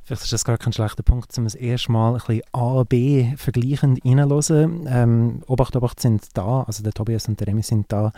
Vielleicht 0.05 0.23
ist 0.23 0.33
das 0.33 0.45
gar 0.45 0.59
kein 0.59 0.71
schlechter 0.71 1.01
Punkt, 1.01 1.35
um 1.37 1.45
das 1.45 1.55
erste 1.55 1.91
Mal 1.91 2.13
ein 2.13 2.13
bisschen 2.19 2.41
A, 2.51 2.83
B 2.83 3.33
vergleichend 3.37 4.05
reinzuhören. 4.05 4.85
Ähm, 4.87 5.41
Obacht, 5.47 5.75
Obacht 5.75 5.99
sind 5.99 6.27
da, 6.35 6.61
also 6.61 6.83
der 6.83 6.93
Tobias 6.93 7.27
und 7.27 7.39
der 7.39 7.47
Remy 7.47 7.63
sind 7.63 7.91
da. 7.91 8.13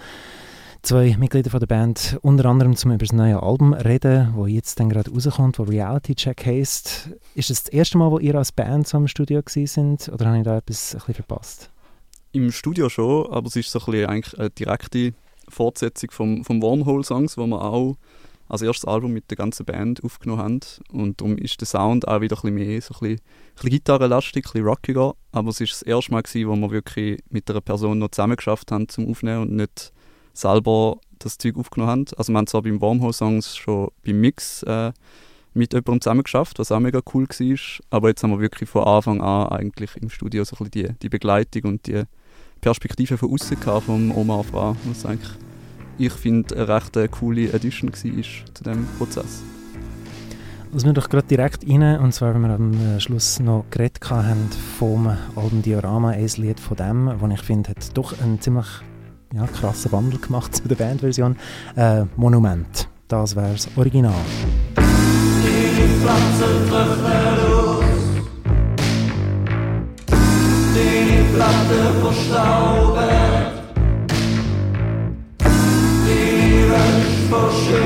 Zwei 0.82 1.18
Mitglieder 1.18 1.50
von 1.50 1.60
der 1.60 1.68
Band, 1.68 2.18
unter 2.22 2.46
anderem 2.46 2.76
zum 2.76 2.92
über 2.92 3.00
das 3.06 3.12
neue 3.12 3.42
Album 3.42 3.74
reden, 3.74 4.32
wo 4.36 4.46
jetzt 4.46 4.80
dann 4.80 4.90
gerade 4.90 5.12
rauskommt, 5.12 5.60
wo 5.60 5.64
Reality 5.64 6.16
Check 6.16 6.46
heisst. 6.46 7.10
Ist 7.36 7.50
das, 7.50 7.64
das 7.64 7.74
erste 7.74 7.98
Mal, 7.98 8.12
wo 8.12 8.20
ihr 8.20 8.36
als 8.36 8.52
Band 8.52 8.88
so 8.88 8.98
im 8.98 9.08
Studio 9.08 9.42
sind 9.46 10.10
oder 10.10 10.28
habe 10.28 10.38
ich 10.38 10.44
da 10.44 10.58
etwas 10.58 10.96
ein 10.96 11.14
verpasst? 11.14 11.70
Im 12.32 12.52
Studio 12.52 12.90
schon, 12.90 13.32
aber 13.32 13.48
es 13.48 13.56
ist 13.56 13.72
so 13.72 13.80
ein 13.80 14.06
eigentlich 14.06 14.40
eine 14.40 14.50
direkte 14.50 15.14
Fortsetzung 15.50 16.12
vom, 16.12 16.44
vom 16.46 16.62
Wormhole-Songs, 16.62 17.38
wo 17.38 17.48
wir 17.48 17.62
auch 17.62 17.98
als 18.50 18.62
erstes 18.62 18.86
Album 18.86 19.12
mit 19.12 19.30
der 19.30 19.38
ganzen 19.38 19.66
Band 19.66 20.04
aufgenommen 20.04 20.42
haben. 20.42 20.60
Und 20.92 21.20
darum 21.20 21.38
ist 21.38 21.60
der 21.60 21.68
Sound 21.68 22.08
auch 22.08 22.22
wieder 22.22 22.38
ein 22.44 22.54
mehr, 22.54 22.82
so 22.82 22.94
ein 22.96 23.00
bisschen, 23.00 23.22
ein 23.64 23.70
gitarrenlastig, 23.70 24.46
ein 24.46 24.52
bisschen 24.52 24.68
rockiger. 24.68 25.16
Aber 25.32 25.50
es 25.50 25.60
war 25.60 25.68
das 25.68 25.82
erste 25.82 26.12
Mal, 26.12 26.22
gewesen, 26.22 26.48
wo 26.48 26.56
wir 26.56 26.72
wirklich 26.72 27.22
mit 27.30 27.50
einer 27.50 27.62
Person 27.62 28.00
noch 28.00 28.12
zusammen 28.12 28.38
geschafft 28.38 28.72
haben 28.72 28.88
zum 28.88 29.10
Aufnehmen 29.10 29.42
und 29.42 29.52
nicht 29.52 29.92
selber 30.38 30.98
das 31.20 31.38
Zeug 31.38 31.58
aufgenommen 31.58 31.91
haben. 31.91 32.06
Also 32.17 32.32
wir 32.32 32.38
haben 32.38 32.48
zwar 32.48 32.62
beim 32.62 32.79
Wormhole-Songs 32.79 33.56
schon 33.56 33.89
beim 34.06 34.22
Mix 34.22 34.63
äh, 34.63 34.91
mit 35.53 35.74
jemandem 35.74 36.01
zusammen 36.01 36.24
geschafft, 36.24 36.60
was 36.60 36.72
auch 36.72 36.79
mega 36.79 37.01
cool 37.13 37.27
war. 37.27 37.79
Aber 37.89 38.10
jetzt 38.10 38.24
haben 38.24 38.32
wir 38.32 38.39
wirklich 38.39 38.70
von 38.70 38.84
Anfang 38.84 39.22
an 39.22 39.50
eigentlich 39.50 39.96
im 39.98 40.10
Studio 40.10 40.44
so 40.44 40.56
ein 40.56 40.70
bisschen 40.70 40.89
die, 40.89 41.00
die 41.01 41.10
Begleitung 41.10 41.63
und 41.63 41.88
die 41.88 42.03
Perspektive 42.62 43.17
von 43.17 43.34
außen 43.34 43.58
vom 43.58 44.15
Omar 44.15 44.44
Fra, 44.44 44.75
was 44.86 45.06
eigentlich 45.06 45.32
ich 46.00 46.13
finde 46.13 46.56
eine 46.56 46.67
recht 46.67 47.12
coole 47.12 47.51
Edition 47.51 47.91
war 47.91 48.24
zu 48.53 48.63
diesem 48.63 48.88
Prozess. 48.98 49.41
Lassen 50.72 50.86
wir 50.86 50.94
doch 50.94 51.10
gerade 51.10 51.27
direkt 51.27 51.67
rein, 51.67 52.00
und 52.00 52.13
zwar, 52.13 52.34
wenn 52.34 52.41
wir 52.41 52.50
am 52.51 52.74
äh, 52.74 53.00
Schluss 53.00 53.39
noch 53.39 53.65
geredet 53.72 54.08
haben 54.10 54.50
vom 54.77 55.08
Album 55.36 55.62
Diorama, 55.62 56.10
ein 56.10 56.29
Lied 56.38 56.60
von 56.60 56.77
dem, 56.77 57.12
das 57.20 57.39
ich 57.39 57.41
finde, 57.41 57.70
hat 57.70 57.98
doch 57.98 58.20
einen 58.22 58.39
ziemlich 58.41 58.67
ja, 59.34 59.48
krassen 59.48 59.92
Wandel 59.92 60.20
gemacht 60.20 60.56
zu 60.56 60.68
der 60.68 60.76
Bandversion. 60.76 61.36
Äh, 61.76 62.04
Monument, 62.16 62.90
das 63.08 63.36
wäre 63.36 63.54
das 63.54 63.68
Original. 63.76 64.14
Die 64.78 66.02
Pflanze 66.02 66.46
trifft 66.70 67.08
die 70.78 71.36
Platte 71.36 71.80
verstaubt. 72.02 73.00
Die 76.06 76.70
Welt 76.70 77.12
verschimmelt 77.30 77.77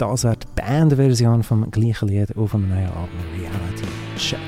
das 0.00 0.24
wird 0.24 0.44
die 0.44 0.62
Bandversion 0.62 1.42
vom 1.42 1.70
gleichen 1.70 2.08
Lied 2.08 2.36
auf 2.36 2.52
dem 2.52 2.68
neuen 2.68 2.86
Album 2.86 3.08
Reality 3.36 3.86
Check. 4.16 4.38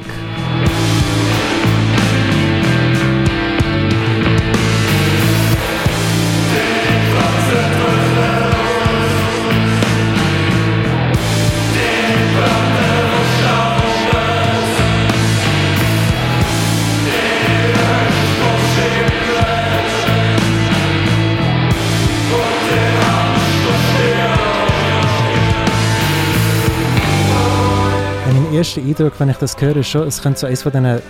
Mein 28.76 28.88
erster 28.88 29.02
Eindruck, 29.02 29.21
wenn 29.21 29.29
ich 29.29 29.37
das 29.37 29.61
höre, 29.61 29.76
ist 29.76 29.88
schon, 29.88 30.07
es 30.07 30.23
könnte 30.23 30.41
so 30.41 30.47
eines 30.47 30.62
von 30.62 30.73
diesen, 30.73 31.00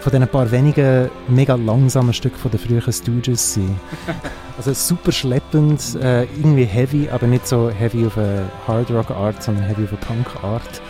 von 0.00 0.12
diesen 0.12 0.28
paar 0.28 0.50
wenigen 0.50 1.10
mega 1.28 1.54
langsamen 1.54 2.12
Stücken 2.12 2.36
von 2.36 2.50
den 2.50 2.60
früheren 2.60 2.92
Stooges 2.92 3.54
sein. 3.54 3.78
also 4.56 4.72
super 4.72 5.12
schleppend, 5.12 5.96
äh, 6.02 6.22
irgendwie 6.22 6.64
heavy, 6.64 7.08
aber 7.10 7.26
nicht 7.26 7.46
so 7.46 7.70
heavy 7.70 8.06
auf 8.06 8.16
eine 8.16 8.44
Hard 8.66 8.90
Rock 8.90 9.10
Art, 9.10 9.42
sondern 9.42 9.64
heavy 9.64 9.84
auf 9.84 9.90
eine 9.90 9.98
Punk 9.98 10.44
Art. 10.44 10.82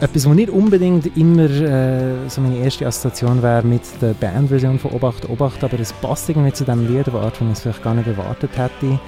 Etwas, 0.00 0.28
was 0.28 0.34
nicht 0.34 0.50
unbedingt 0.50 1.16
immer 1.16 1.48
äh, 1.48 2.28
so 2.28 2.40
meine 2.40 2.58
erste 2.58 2.86
Assoziation 2.86 3.42
wäre 3.42 3.62
mit 3.62 3.82
der 4.00 4.14
Bandversion 4.14 4.78
von 4.78 4.92
Obacht, 4.92 5.28
Obacht, 5.28 5.62
aber 5.62 5.78
es 5.78 5.92
passt 5.92 6.28
irgendwie 6.28 6.52
zu 6.52 6.64
dem 6.64 6.88
Lied, 6.88 7.08
Art, 7.08 7.40
wenn 7.40 7.48
ich 7.48 7.54
es 7.54 7.60
vielleicht 7.60 7.82
gar 7.84 7.94
nicht 7.94 8.08
erwartet 8.08 8.50
hätte. 8.56 8.98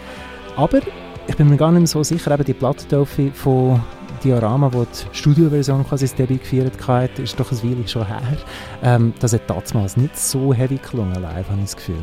Aber 0.56 0.80
ich 1.26 1.37
bin 1.37 1.49
mir 1.49 1.56
gar 1.56 1.73
nicht 1.73 1.80
mehr 1.80 1.87
so 1.88 2.02
sicher, 2.02 2.30
eben 2.32 2.44
die 2.44 2.52
Platte 2.52 3.06
von 3.06 3.80
Diorama, 4.24 4.72
wo 4.72 4.84
die 4.84 5.16
Studioversion 5.16 5.86
quasi 5.86 6.06
das 6.06 6.14
Debüt 6.14 6.40
gefeiert 6.40 6.88
hat, 6.88 7.18
ist 7.18 7.38
doch 7.38 7.52
ein 7.52 7.62
Weile 7.62 7.86
schon 7.86 8.06
her. 8.06 8.38
Ähm, 8.82 9.12
das 9.20 9.34
hat 9.34 9.48
damals 9.48 9.96
nicht 9.98 10.18
so 10.18 10.54
heavy 10.54 10.78
gelungen 10.78 11.20
live, 11.20 11.48
habe 11.48 11.58
ich 11.58 11.66
das 11.66 11.76
Gefühl. 11.76 11.96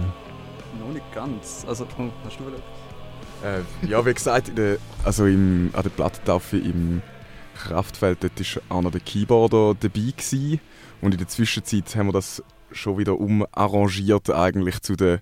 Noch 0.80 0.94
nicht 0.94 1.14
ganz. 1.14 1.66
Also, 1.68 1.88
hast 2.24 2.40
du 2.40 2.44
äh, 3.48 3.90
Ja, 3.90 4.06
wie 4.06 4.14
gesagt, 4.14 4.56
der, 4.56 4.78
also 5.04 5.26
im, 5.26 5.72
an 5.74 5.82
der 5.82 5.90
Plattentafel 5.90 6.64
im 6.64 7.02
Kraftfeld, 7.56 8.24
dort 8.24 8.40
war 8.40 8.78
auch 8.78 8.82
noch 8.84 8.92
der 8.92 9.02
Keyboarder 9.02 9.76
dabei 9.80 10.14
gewesen. 10.16 10.60
Und 11.02 11.14
in 11.14 11.18
der 11.18 11.28
Zwischenzeit 11.28 11.96
haben 11.96 12.08
wir 12.08 12.14
das 12.14 12.44
schon 12.72 13.00
wieder 13.00 13.20
umarrangiert 13.20 14.30
eigentlich 14.30 14.82
zu 14.82 14.96
der 14.96 15.22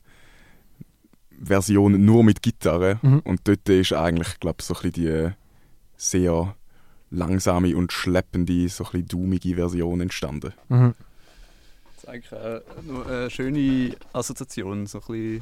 Version 1.41 2.03
nur 2.03 2.25
mit 2.25 2.41
Gitarre. 2.41 2.99
Mhm. 3.01 3.19
Und 3.19 3.47
dort 3.47 3.69
ist 3.69 3.93
eigentlich, 3.93 4.39
glaube 4.41 4.57
ich, 4.59 4.65
so 4.65 4.73
ein 4.73 4.81
bisschen 4.81 4.93
die 4.93 5.31
sehr 5.95 6.55
langsame 7.11 7.75
und 7.75 7.91
schleppende, 7.91 8.69
so 8.69 8.83
ein 8.83 8.91
bisschen 8.91 9.07
dummige 9.07 9.55
Version 9.55 10.01
entstanden. 10.01 10.53
Mhm. 10.69 10.93
Das 11.85 12.03
ist 12.03 12.09
eigentlich 12.09 12.31
äh, 12.31 12.61
eine 12.77 13.29
schöne 13.29 13.95
Assoziation, 14.13 14.85
so 14.87 14.99
ein 14.99 15.05
bisschen 15.07 15.41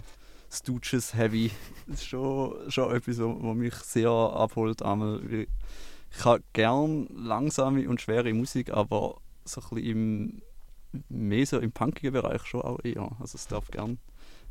Stooges 0.50 1.14
Heavy. 1.14 1.52
Das 1.88 2.02
ist 2.02 2.08
schon, 2.08 2.72
schon 2.72 2.96
etwas, 2.96 3.20
was 3.20 3.56
mich 3.56 3.76
sehr 3.76 4.10
abholt. 4.10 4.82
Ich 4.82 6.26
habe 6.26 6.44
gern 6.54 7.08
langsame 7.14 7.88
und 7.90 8.02
schwere 8.02 8.34
Musik, 8.34 8.72
aber 8.72 9.18
so 9.44 9.62
ein 9.62 9.76
bisschen 9.76 9.86
im, 9.90 10.42
mehr 11.10 11.46
so 11.46 11.60
im 11.60 11.72
punkigen 11.72 12.14
Bereich 12.14 12.46
schon 12.46 12.62
auch 12.62 12.80
eher. 12.84 13.12
Also 13.20 13.36
es 13.36 13.48
darf 13.48 13.70
gern 13.70 14.00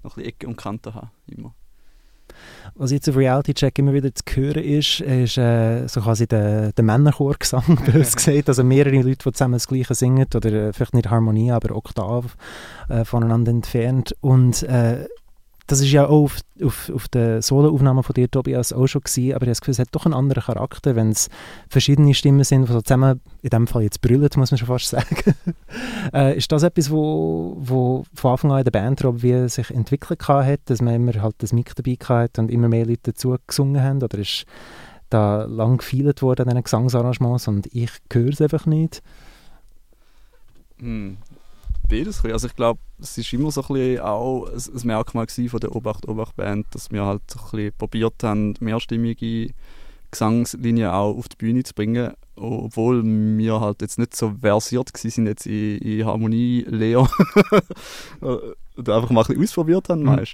noch 0.02 0.16
ein 0.16 0.22
bisschen 0.22 0.28
Ecke 0.28 0.46
und 0.48 0.56
Kante 0.56 0.94
haben, 0.94 1.10
immer. 1.26 1.54
Was 2.74 2.90
jetzt 2.90 3.08
auf 3.08 3.16
Reality 3.16 3.54
Check 3.54 3.78
immer 3.78 3.94
wieder 3.94 4.14
zu 4.14 4.22
hören 4.34 4.62
ist, 4.62 5.00
ist 5.00 5.38
äh, 5.38 5.86
so 5.86 6.00
quasi 6.02 6.26
der, 6.26 6.72
der 6.72 6.84
Männerchorgesang, 6.84 7.78
bös 7.92 8.14
gesagt. 8.16 8.48
Also 8.48 8.64
mehrere 8.64 8.96
Leute, 8.96 9.16
die 9.24 9.32
zusammen 9.32 9.54
das 9.54 9.66
Gleiche 9.66 9.94
singen 9.94 10.26
oder 10.34 10.52
äh, 10.52 10.72
vielleicht 10.72 10.94
nicht 10.94 11.08
Harmonie, 11.08 11.52
aber 11.52 11.74
Oktav 11.74 12.36
äh, 12.88 13.04
voneinander 13.04 13.50
entfernt. 13.50 14.14
Und 14.20 14.62
äh, 14.64 15.06
das 15.66 15.80
ist 15.80 15.90
ja 15.90 16.06
auch 16.06 16.24
auf, 16.24 16.40
auf, 16.62 16.90
auf 16.94 17.08
der 17.08 17.42
Soloaufnahme 17.42 18.02
von 18.02 18.14
dir, 18.14 18.30
Tobias, 18.30 18.72
auch 18.72 18.86
schon 18.86 19.02
gewesen, 19.02 19.34
aber 19.34 19.42
ich 19.42 19.48
habe 19.48 19.50
das 19.50 19.60
Gefühl, 19.60 19.72
es 19.72 19.78
hat 19.78 19.88
doch 19.92 20.04
einen 20.04 20.14
anderen 20.14 20.42
Charakter, 20.42 20.94
wenn 20.94 21.10
es 21.10 21.28
verschiedene 21.68 22.14
Stimmen 22.14 22.44
sind, 22.44 22.68
die 22.68 22.72
so 22.72 22.80
zusammen, 22.80 23.20
in 23.42 23.50
dem 23.50 23.66
Fall 23.66 23.82
jetzt 23.82 24.00
brüllen, 24.00 24.28
muss 24.36 24.50
man 24.50 24.58
schon 24.58 24.68
fast 24.68 24.88
sagen. 24.88 25.34
äh, 26.14 26.36
ist 26.36 26.50
das 26.52 26.62
etwas, 26.62 26.90
wo, 26.90 27.56
wo 27.58 28.04
von 28.14 28.32
Anfang 28.32 28.52
an 28.52 28.58
in 28.58 28.64
der 28.64 28.70
Band 28.70 29.02
wie 29.22 29.48
sich 29.48 29.70
entwickelt 29.70 30.26
hat, 30.28 30.60
dass 30.66 30.80
man 30.80 30.94
immer 30.94 31.12
halt 31.20 31.34
das 31.38 31.52
Mic 31.52 31.72
dabei 31.74 31.96
hatte 32.02 32.40
und 32.40 32.50
immer 32.50 32.68
mehr 32.68 32.86
Leute 32.86 33.12
dazu 33.12 33.36
gesungen 33.46 33.82
haben, 33.82 34.02
oder 34.02 34.18
ist 34.18 34.46
da 35.10 35.44
lang 35.44 35.78
gefeilt 35.78 36.22
worden 36.22 36.42
an 36.42 36.48
diesen 36.48 36.64
Gesangsarrangements 36.64 37.48
und 37.48 37.66
ich 37.74 37.90
höre 38.12 38.30
es 38.30 38.40
einfach 38.40 38.66
nicht? 38.66 39.02
Hm, 40.78 41.16
beides. 41.88 42.24
Also 42.24 42.46
ich 42.46 42.56
glaube, 42.56 42.80
es 43.00 43.16
ist 43.18 43.32
immer 43.32 43.50
so 43.50 43.62
ein 43.62 43.68
bisschen 43.68 44.00
auch 44.00 44.46
ein 44.46 44.86
Merkmal 44.86 45.26
von 45.28 45.60
der 45.60 45.74
Obacht-Obacht-Band, 45.74 46.66
dass 46.70 46.90
wir 46.90 47.04
halt 47.04 47.22
so 47.30 47.38
ein 47.38 47.50
bisschen 47.50 47.72
probiert 47.76 48.22
haben, 48.22 48.54
mehrstimmige 48.60 49.52
Gesangslinien 50.10 50.90
auch 50.90 51.16
auf 51.16 51.28
die 51.28 51.36
Bühne 51.36 51.62
zu 51.62 51.74
bringen, 51.74 52.12
obwohl 52.36 53.02
wir 53.04 53.60
halt 53.60 53.82
jetzt 53.82 53.98
nicht 53.98 54.14
so 54.14 54.34
versiert 54.40 54.90
sind 54.96 55.26
jetzt 55.26 55.46
in, 55.46 55.78
in 55.78 56.06
Harmonielehre 56.06 57.08
und 58.20 58.88
einfach 58.88 59.10
mal 59.10 59.22
ein 59.22 59.26
bisschen 59.26 59.42
ausprobiert 59.42 59.88
haben 59.88 60.02
mhm. 60.02 60.24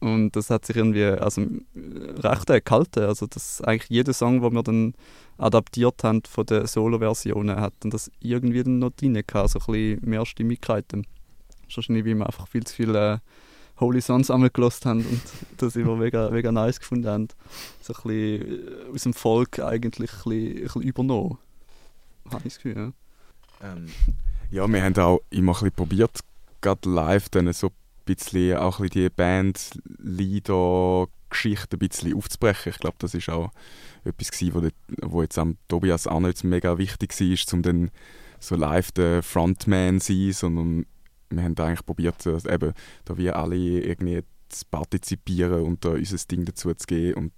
Und 0.00 0.34
das 0.34 0.48
hat 0.48 0.64
sich 0.64 0.76
irgendwie 0.76 1.04
also, 1.04 1.42
recht 1.74 2.46
gehalten. 2.64 3.04
Also 3.04 3.26
dass 3.26 3.60
eigentlich 3.60 3.90
jeder 3.90 4.14
Song, 4.14 4.40
den 4.40 4.54
wir 4.54 4.62
dann 4.62 4.94
adaptiert 5.36 6.02
haben 6.04 6.22
von 6.28 6.46
den 6.46 6.66
Solo-Versionen, 6.66 7.60
hat 7.60 7.74
dann 7.80 7.90
das 7.90 8.10
irgendwie 8.20 8.62
dann 8.62 8.78
noch 8.78 8.90
drin 8.90 9.14
gehabt, 9.14 9.50
so 9.50 9.58
ein 9.58 9.66
bisschen 9.66 10.08
mehr 10.08 10.24
Stimmigkeiten. 10.24 11.06
Wahrscheinlich, 11.74 12.04
weil 12.04 12.14
wir 12.14 12.26
einfach 12.26 12.48
viel 12.48 12.64
zu 12.64 12.74
viele 12.74 13.14
äh, 13.14 13.18
Holy 13.78 14.00
Sons 14.00 14.30
einmal 14.30 14.50
haben 14.50 15.04
und 15.04 15.22
das 15.58 15.76
immer 15.76 15.96
mega, 15.96 16.30
mega 16.30 16.50
nice 16.50 16.80
gefunden 16.80 17.08
haben. 17.08 17.28
So 17.80 17.94
ein 17.94 18.02
bisschen 18.02 18.88
äh, 18.88 18.94
aus 18.94 19.02
dem 19.02 19.14
Volk 19.14 19.58
eigentlich 19.60 20.10
ein 20.12 20.22
bisschen, 20.24 20.56
ein 20.56 20.62
bisschen 20.62 20.82
übernommen. 20.82 21.38
Habe 22.26 22.38
ich 22.38 22.54
das 22.54 22.56
Gefühl, 22.56 22.76
ja. 22.76 23.72
Ähm, 23.72 23.86
ja, 24.50 24.66
wir 24.66 24.82
haben 24.82 24.96
auch 24.96 25.20
immer 25.30 25.52
ein 25.52 25.54
bisschen 25.54 25.72
probiert, 25.72 26.20
gerade 26.60 26.88
live 26.88 27.28
dann 27.28 27.52
so 27.52 27.70
bisschen, 28.16 28.56
auch 28.56 28.80
ein 28.80 28.88
bisschen 28.88 29.04
die 29.04 29.10
Band-Lieder-Geschichte 29.10 31.76
ein 31.76 31.78
bisschen 31.78 32.14
aufzubrechen. 32.14 32.72
Ich 32.72 32.78
glaube, 32.78 32.96
das 32.98 33.14
ist 33.14 33.28
auch 33.28 33.50
etwas 34.04 34.30
gewesen, 34.30 34.54
wo, 34.54 34.66
wo 35.08 35.22
jetzt 35.22 35.38
am 35.38 35.56
Tobias 35.68 36.06
auch 36.06 36.20
nicht 36.20 36.44
mega 36.44 36.78
wichtig 36.78 37.18
war, 37.18 37.54
um 37.54 37.62
dann 37.62 37.90
so 38.38 38.56
live 38.56 38.92
der 38.92 39.22
Frontman 39.22 40.00
zu 40.00 40.12
sein, 40.12 40.32
sondern 40.32 40.86
wir 41.30 41.42
haben 41.42 41.56
eigentlich 41.58 41.86
probiert, 41.86 42.24
eben, 42.26 42.74
da 43.04 43.16
wir 43.16 43.36
alle 43.36 43.56
irgendwie 43.56 44.22
zu 44.48 44.64
partizipieren 44.70 45.62
und 45.62 45.84
da 45.84 45.90
unser 45.90 46.16
Ding 46.28 46.44
dazu 46.44 46.74
zu 46.74 46.86
geben 46.86 47.14
und 47.14 47.32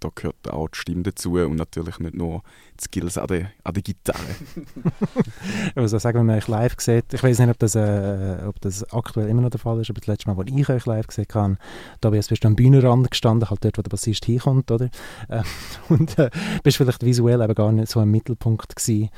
da 0.00 0.08
gehört 0.14 0.48
auch 0.50 0.68
die 0.68 0.78
Stimme 0.78 1.02
dazu 1.02 1.34
und 1.34 1.56
natürlich 1.56 1.98
nicht 1.98 2.14
nur 2.14 2.42
die 2.78 2.84
Skills 2.84 3.18
an 3.18 3.26
der, 3.28 3.50
an 3.62 3.74
der 3.74 3.82
Gitarre. 3.82 4.18
ich 5.68 5.76
muss 5.76 5.94
auch 5.94 6.00
sagen, 6.00 6.18
wenn 6.18 6.26
man 6.26 6.38
euch 6.38 6.48
live 6.48 6.74
sieht, 6.78 7.12
ich 7.12 7.22
weiß 7.22 7.38
nicht, 7.38 7.50
ob 7.50 7.58
das, 7.58 7.74
äh, 7.74 8.38
ob 8.46 8.60
das 8.60 8.90
aktuell 8.92 9.28
immer 9.28 9.42
noch 9.42 9.50
der 9.50 9.60
Fall 9.60 9.80
ist, 9.80 9.90
aber 9.90 10.00
das 10.00 10.06
letzte 10.06 10.30
Mal, 10.30 10.38
als 10.38 10.50
ich 10.50 10.68
euch 10.68 10.86
live 10.86 11.06
gesehen 11.06 11.26
habe, 11.34 11.58
da 12.00 12.10
bist 12.10 12.30
du 12.30 12.48
am 12.48 12.56
Bühnenrand 12.56 13.10
gestanden, 13.10 13.48
halt 13.48 13.64
dort, 13.64 13.78
wo 13.78 13.82
der 13.82 13.90
Bassist 13.90 14.24
hinkommt, 14.24 14.70
oder? 14.70 14.88
Äh, 15.28 15.42
und 15.88 16.18
äh, 16.18 16.30
bist 16.62 16.78
vielleicht 16.78 17.04
visuell 17.04 17.42
aber 17.42 17.54
gar 17.54 17.70
nicht 17.70 17.90
so 17.90 18.00
im 18.00 18.10
Mittelpunkt 18.10 18.74
gewesen. 18.74 19.10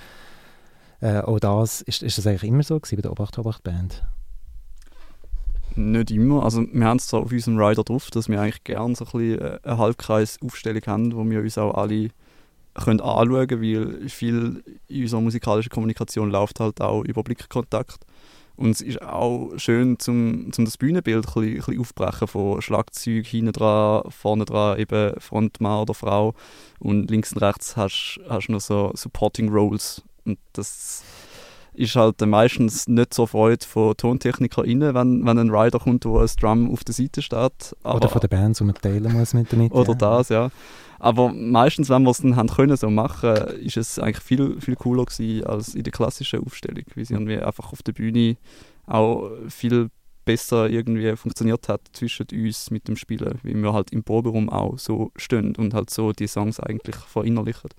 Äh, 1.01 1.21
auch 1.21 1.41
das, 1.41 1.81
ist, 1.83 2.03
ist 2.03 2.19
das 2.19 2.27
eigentlich 2.27 2.45
immer 2.45 2.63
so 2.63 2.79
gewesen 2.79 2.97
bei 2.97 3.03
der 3.03 3.13
Obacht 3.13 3.39
Obacht 3.39 3.63
Band? 3.63 4.05
Nicht 5.75 6.11
immer. 6.11 6.43
Also 6.43 6.67
wir 6.71 6.85
haben 6.85 6.99
es 6.99 7.07
zwar 7.07 7.21
auf 7.23 7.33
unserem 7.33 7.59
Rider 7.59 7.83
drauf, 7.83 8.11
dass 8.11 8.29
wir 8.29 8.41
eigentlich 8.41 8.65
gerne 8.65 8.95
so 8.95 9.07
ein 9.15 9.39
äh, 9.39 9.59
eine 9.63 9.79
Halbkreisaufstellung 9.79 10.83
haben, 10.87 11.15
wo 11.15 11.29
wir 11.29 11.41
uns 11.41 11.59
auch 11.59 11.75
alle 11.75 12.11
können 12.75 13.01
anschauen 13.01 13.47
können, 13.47 13.63
weil 13.63 14.09
viel 14.09 14.65
in 14.89 15.03
unserer 15.03 15.21
musikalischen 15.21 15.71
Kommunikation 15.71 16.31
läuft 16.31 16.61
halt 16.61 16.81
auch 16.81 17.05
über 17.05 17.23
Blickkontakt. 17.23 17.99
Und 18.57 18.71
es 18.71 18.81
ist 18.81 19.01
auch 19.03 19.51
schön, 19.57 19.99
zum, 19.99 20.53
zum 20.53 20.67
das 20.67 20.77
Bühnenbild 20.77 21.27
ein 21.27 21.63
bisschen, 21.63 21.79
ein 21.79 22.29
von 22.29 22.61
Schlagzeug 22.61 23.27
hinten 23.27 23.53
dran, 23.53 24.03
vorne 24.11 24.45
dran 24.45 24.79
eben 24.79 25.19
Frontmann 25.19 25.83
oder 25.83 25.95
Frau 25.95 26.35
und 26.79 27.11
links 27.11 27.33
und 27.33 27.43
rechts 27.43 27.77
hast 27.77 28.21
du 28.21 28.53
noch 28.53 28.61
so 28.61 28.93
Supporting 28.95 29.49
Roles 29.49 30.03
und 30.25 30.39
das 30.53 31.03
ist 31.75 31.97
halt 31.97 32.21
meistens 32.21 32.87
nicht 32.87 33.15
so 33.15 33.27
Freude 33.27 33.65
von 33.65 33.97
TontechnikerInnen, 33.97 34.95
wenn, 34.95 35.25
wenn 35.25 35.39
ein 35.39 35.51
Rider 35.51 35.79
kommt, 35.79 36.05
wo 36.05 36.19
ein 36.19 36.29
Drum 36.39 36.71
auf 36.71 36.85
der 36.85 36.95
Seite 36.95 37.23
steht. 37.23 37.75
Aber, 37.83 37.97
oder 37.97 38.09
von 38.09 38.21
der 38.21 38.29
Band, 38.29 38.57
so 38.57 38.65
man 38.65 38.75
teilen 38.75 39.13
muss 39.13 39.35
mit 39.35 39.53
damit. 39.53 39.73
Oder 39.73 39.93
ja. 39.93 39.95
das, 39.95 40.29
ja. 40.29 40.51
Aber 40.99 41.33
meistens, 41.33 41.89
wenn 41.89 42.03
wir 42.05 42.11
es 42.11 42.19
dann 42.19 42.37
haben 42.37 42.49
können 42.49 42.77
so 42.77 42.91
machen, 42.91 43.35
ist 43.61 43.77
es 43.77 43.99
eigentlich 43.99 44.23
viel, 44.23 44.61
viel 44.61 44.77
cooler 44.77 45.05
gewesen 45.05 45.45
als 45.45 45.75
in 45.75 45.83
der 45.83 45.93
klassischen 45.93 46.45
Aufstellung, 46.45 46.85
weil 46.95 47.05
sie 47.05 47.15
irgendwie 47.15 47.39
einfach 47.39 47.73
auf 47.73 47.83
der 47.83 47.93
Bühne 47.93 48.37
auch 48.87 49.31
viel 49.49 49.89
besser 50.25 50.71
irgendwie 50.71 51.17
funktioniert 51.17 51.69
hat 51.69 51.81
zwischen 51.93 52.27
uns 52.33 52.71
mit 52.71 52.87
dem 52.87 52.97
Spielen, 52.97 53.39
wie 53.43 53.55
wir 53.55 53.73
halt 53.73 53.93
im 53.93 54.05
Proberaum 54.05 54.49
auch 54.49 54.79
so 54.79 55.11
stehen 55.17 55.57
und 55.57 55.75
halt 55.75 55.91
so 55.91 56.13
die 56.13 56.29
Songs 56.29 56.61
eigentlich 56.61 56.97
verinnerlichen. 56.97 57.71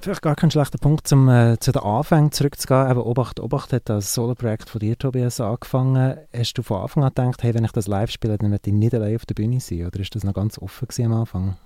Vielleicht 0.00 0.22
gar 0.22 0.36
kein 0.36 0.50
schlechter 0.50 0.78
Punkt, 0.78 1.10
um 1.12 1.28
äh, 1.28 1.58
zu 1.58 1.72
den 1.72 1.82
Anfängen 1.82 2.30
zurückzugehen. 2.30 2.88
Eben 2.88 3.00
Obacht, 3.00 3.40
Obacht 3.40 3.72
hat 3.72 3.88
das 3.88 4.14
Solo-Projekt 4.14 4.70
von 4.70 4.78
dir, 4.78 4.96
Tobias, 4.96 5.40
angefangen. 5.40 6.16
Hast 6.32 6.54
du 6.54 6.62
von 6.62 6.82
Anfang 6.82 7.02
an 7.02 7.12
gedacht, 7.12 7.42
hey, 7.42 7.52
wenn 7.52 7.64
ich 7.64 7.72
das 7.72 7.88
live 7.88 8.10
spiele, 8.10 8.38
dann 8.38 8.50
möchte 8.50 8.70
ich 8.70 8.76
nicht 8.76 8.94
allein 8.94 9.16
auf 9.16 9.26
der 9.26 9.34
Bühne 9.34 9.58
sein? 9.58 9.86
Oder 9.86 9.98
ist 9.98 10.14
das 10.14 10.22
noch 10.22 10.34
ganz 10.34 10.56
offen 10.58 10.86
am 11.04 11.12
Anfang? 11.12 11.56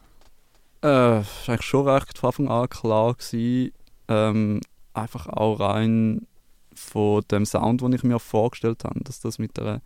Äh, 0.81 0.89
das 1.21 1.47
war 1.47 1.55
eigentlich 1.55 1.62
schon 1.62 1.87
recht 1.87 2.17
von 2.17 2.29
Anfang 2.29 2.49
an 2.49 2.69
klar. 2.71 3.15
Gewesen. 3.15 3.73
Ähm, 4.09 4.61
einfach 4.95 5.27
auch 5.27 5.61
rein 5.61 6.27
von 6.75 7.23
dem 7.31 7.45
Sound, 7.45 7.83
den 7.83 7.93
ich 7.93 8.03
mir 8.03 8.19
vorgestellt 8.19 8.85
habe, 8.85 9.01
dass 9.05 9.21
das 9.21 9.39
mit 9.39 9.59
einer, 9.59 9.83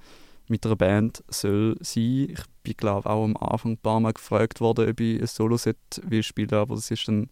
mit 0.47 0.65
einer 0.65 0.77
Band 0.77 1.25
soll 1.29 1.77
sein. 1.81 2.29
Ich 2.31 2.45
bin 2.63 2.75
glaube 2.77 3.11
auch 3.11 3.25
am 3.25 3.37
Anfang 3.37 3.73
ein 3.73 3.79
paar 3.79 3.99
Mal 3.99 4.13
gefragt 4.13 4.61
worden, 4.61 4.89
ob 4.89 5.01
ich 5.01 5.21
ein 5.21 5.27
Solo-Set 5.27 5.77
will 6.05 6.23
spielen, 6.23 6.55
aber 6.55 6.77
das 6.77 6.93
ist 6.93 7.09
dann 7.09 7.29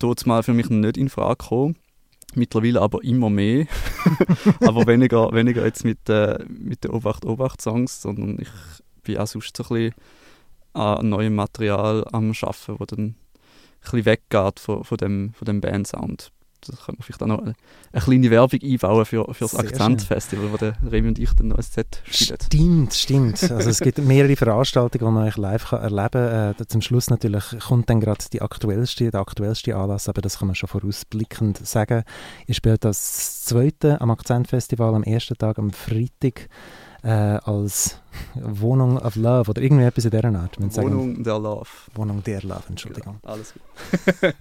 dort 0.00 0.26
mal 0.26 0.42
für 0.42 0.52
mich 0.52 0.68
nicht 0.68 0.96
in 0.96 1.08
Frage 1.08 1.36
gekommen. 1.36 1.76
Mittlerweile 2.34 2.80
aber 2.80 3.02
immer 3.02 3.30
mehr. 3.30 3.66
aber 4.60 4.86
weniger, 4.86 5.32
weniger 5.32 5.64
jetzt 5.64 5.84
mit, 5.84 6.08
äh, 6.08 6.38
mit 6.48 6.84
den 6.84 6.90
Obacht-Obacht-Songs, 6.92 8.02
sondern 8.02 8.38
ich 8.40 8.48
bin 9.02 9.18
auch 9.18 9.26
sonst 9.26 9.56
so 9.56 9.64
ein 9.64 9.68
bisschen 9.68 9.94
an 10.72 11.08
neuem 11.08 11.34
Material 11.34 12.04
am 12.12 12.30
Arbeiten, 12.30 12.78
wo 12.78 12.84
dann 12.84 13.00
ein 13.00 13.16
bisschen 13.82 14.04
weggeht 14.04 14.60
von, 14.60 14.84
von 14.84 14.98
dem, 14.98 15.32
von 15.32 15.46
dem 15.46 15.60
Bandsound 15.60 16.32
da 16.66 16.76
können 16.84 16.98
wir 16.98 17.04
vielleicht 17.04 17.22
auch 17.22 17.26
noch 17.26 17.40
eine, 17.40 17.54
eine 17.92 18.02
kleine 18.02 18.30
Werbung 18.30 18.60
einbauen 18.62 19.04
für, 19.04 19.34
für 19.34 19.44
das 19.44 19.54
Akzentfestival, 19.54 20.52
wo 20.52 20.56
der 20.56 20.74
Remy 20.90 21.08
und 21.08 21.18
ich 21.18 21.32
dann 21.34 21.48
noch 21.48 21.56
ein 21.56 21.62
Set 21.62 22.02
spielen. 22.10 22.38
Stimmt, 22.42 22.94
stimmt. 22.94 23.42
Also 23.50 23.70
es 23.70 23.80
gibt 23.80 23.98
mehrere 23.98 24.36
Veranstaltungen, 24.36 25.04
die 25.04 25.12
man 25.12 25.28
euch 25.28 25.36
live 25.36 25.70
kann 25.70 25.82
erleben 25.82 26.10
kann. 26.10 26.54
Äh, 26.58 26.66
zum 26.66 26.82
Schluss 26.82 27.10
natürlich 27.10 27.44
kommt 27.60 27.90
dann 27.90 28.00
gerade 28.00 28.24
die 28.32 28.42
aktuellste, 28.42 29.10
der 29.10 29.20
aktuellste 29.20 29.76
Anlass, 29.76 30.08
aber 30.08 30.20
das 30.20 30.38
kann 30.38 30.48
man 30.48 30.54
schon 30.54 30.68
vorausblickend 30.68 31.66
sagen. 31.66 32.04
Ihr 32.46 32.54
spielt 32.54 32.84
das 32.84 33.44
zweite 33.44 34.00
am 34.00 34.10
Akzentfestival 34.10 34.94
am 34.94 35.02
ersten 35.02 35.36
Tag, 35.36 35.58
am 35.58 35.70
Freitag 35.70 36.48
äh, 37.02 37.08
als 37.08 38.00
Wohnung 38.34 38.98
of 38.98 39.16
Love 39.16 39.50
oder 39.50 39.62
irgendwie 39.62 39.84
etwas 39.84 40.04
in 40.04 40.10
dieser 40.10 40.34
Art. 40.34 40.58
Wohnung 40.58 40.70
sagen, 40.70 41.24
der 41.24 41.38
Love. 41.38 41.68
Wohnung 41.94 42.22
der 42.22 42.42
Love, 42.42 42.64
Entschuldigung. 42.68 43.18
Ja, 43.22 43.30
alles 43.30 43.54
gut. 43.54 43.62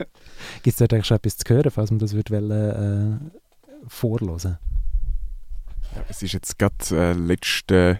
Gibt 0.63 0.67
es 0.67 0.75
dort 0.77 0.93
eigentlich 0.93 1.05
schon 1.05 1.17
etwas 1.17 1.37
zu 1.37 1.53
hören, 1.53 1.71
falls 1.71 1.91
man 1.91 1.99
das 1.99 2.13
würde 2.13 2.33
wollen, 2.33 3.21
äh, 3.21 3.39
vorlesen 3.87 4.57
ja, 5.95 6.03
Es 6.09 6.21
ist 6.21 6.33
jetzt 6.33 6.59
gerade 6.59 6.75
äh, 6.91 7.13
letzten 7.13 7.99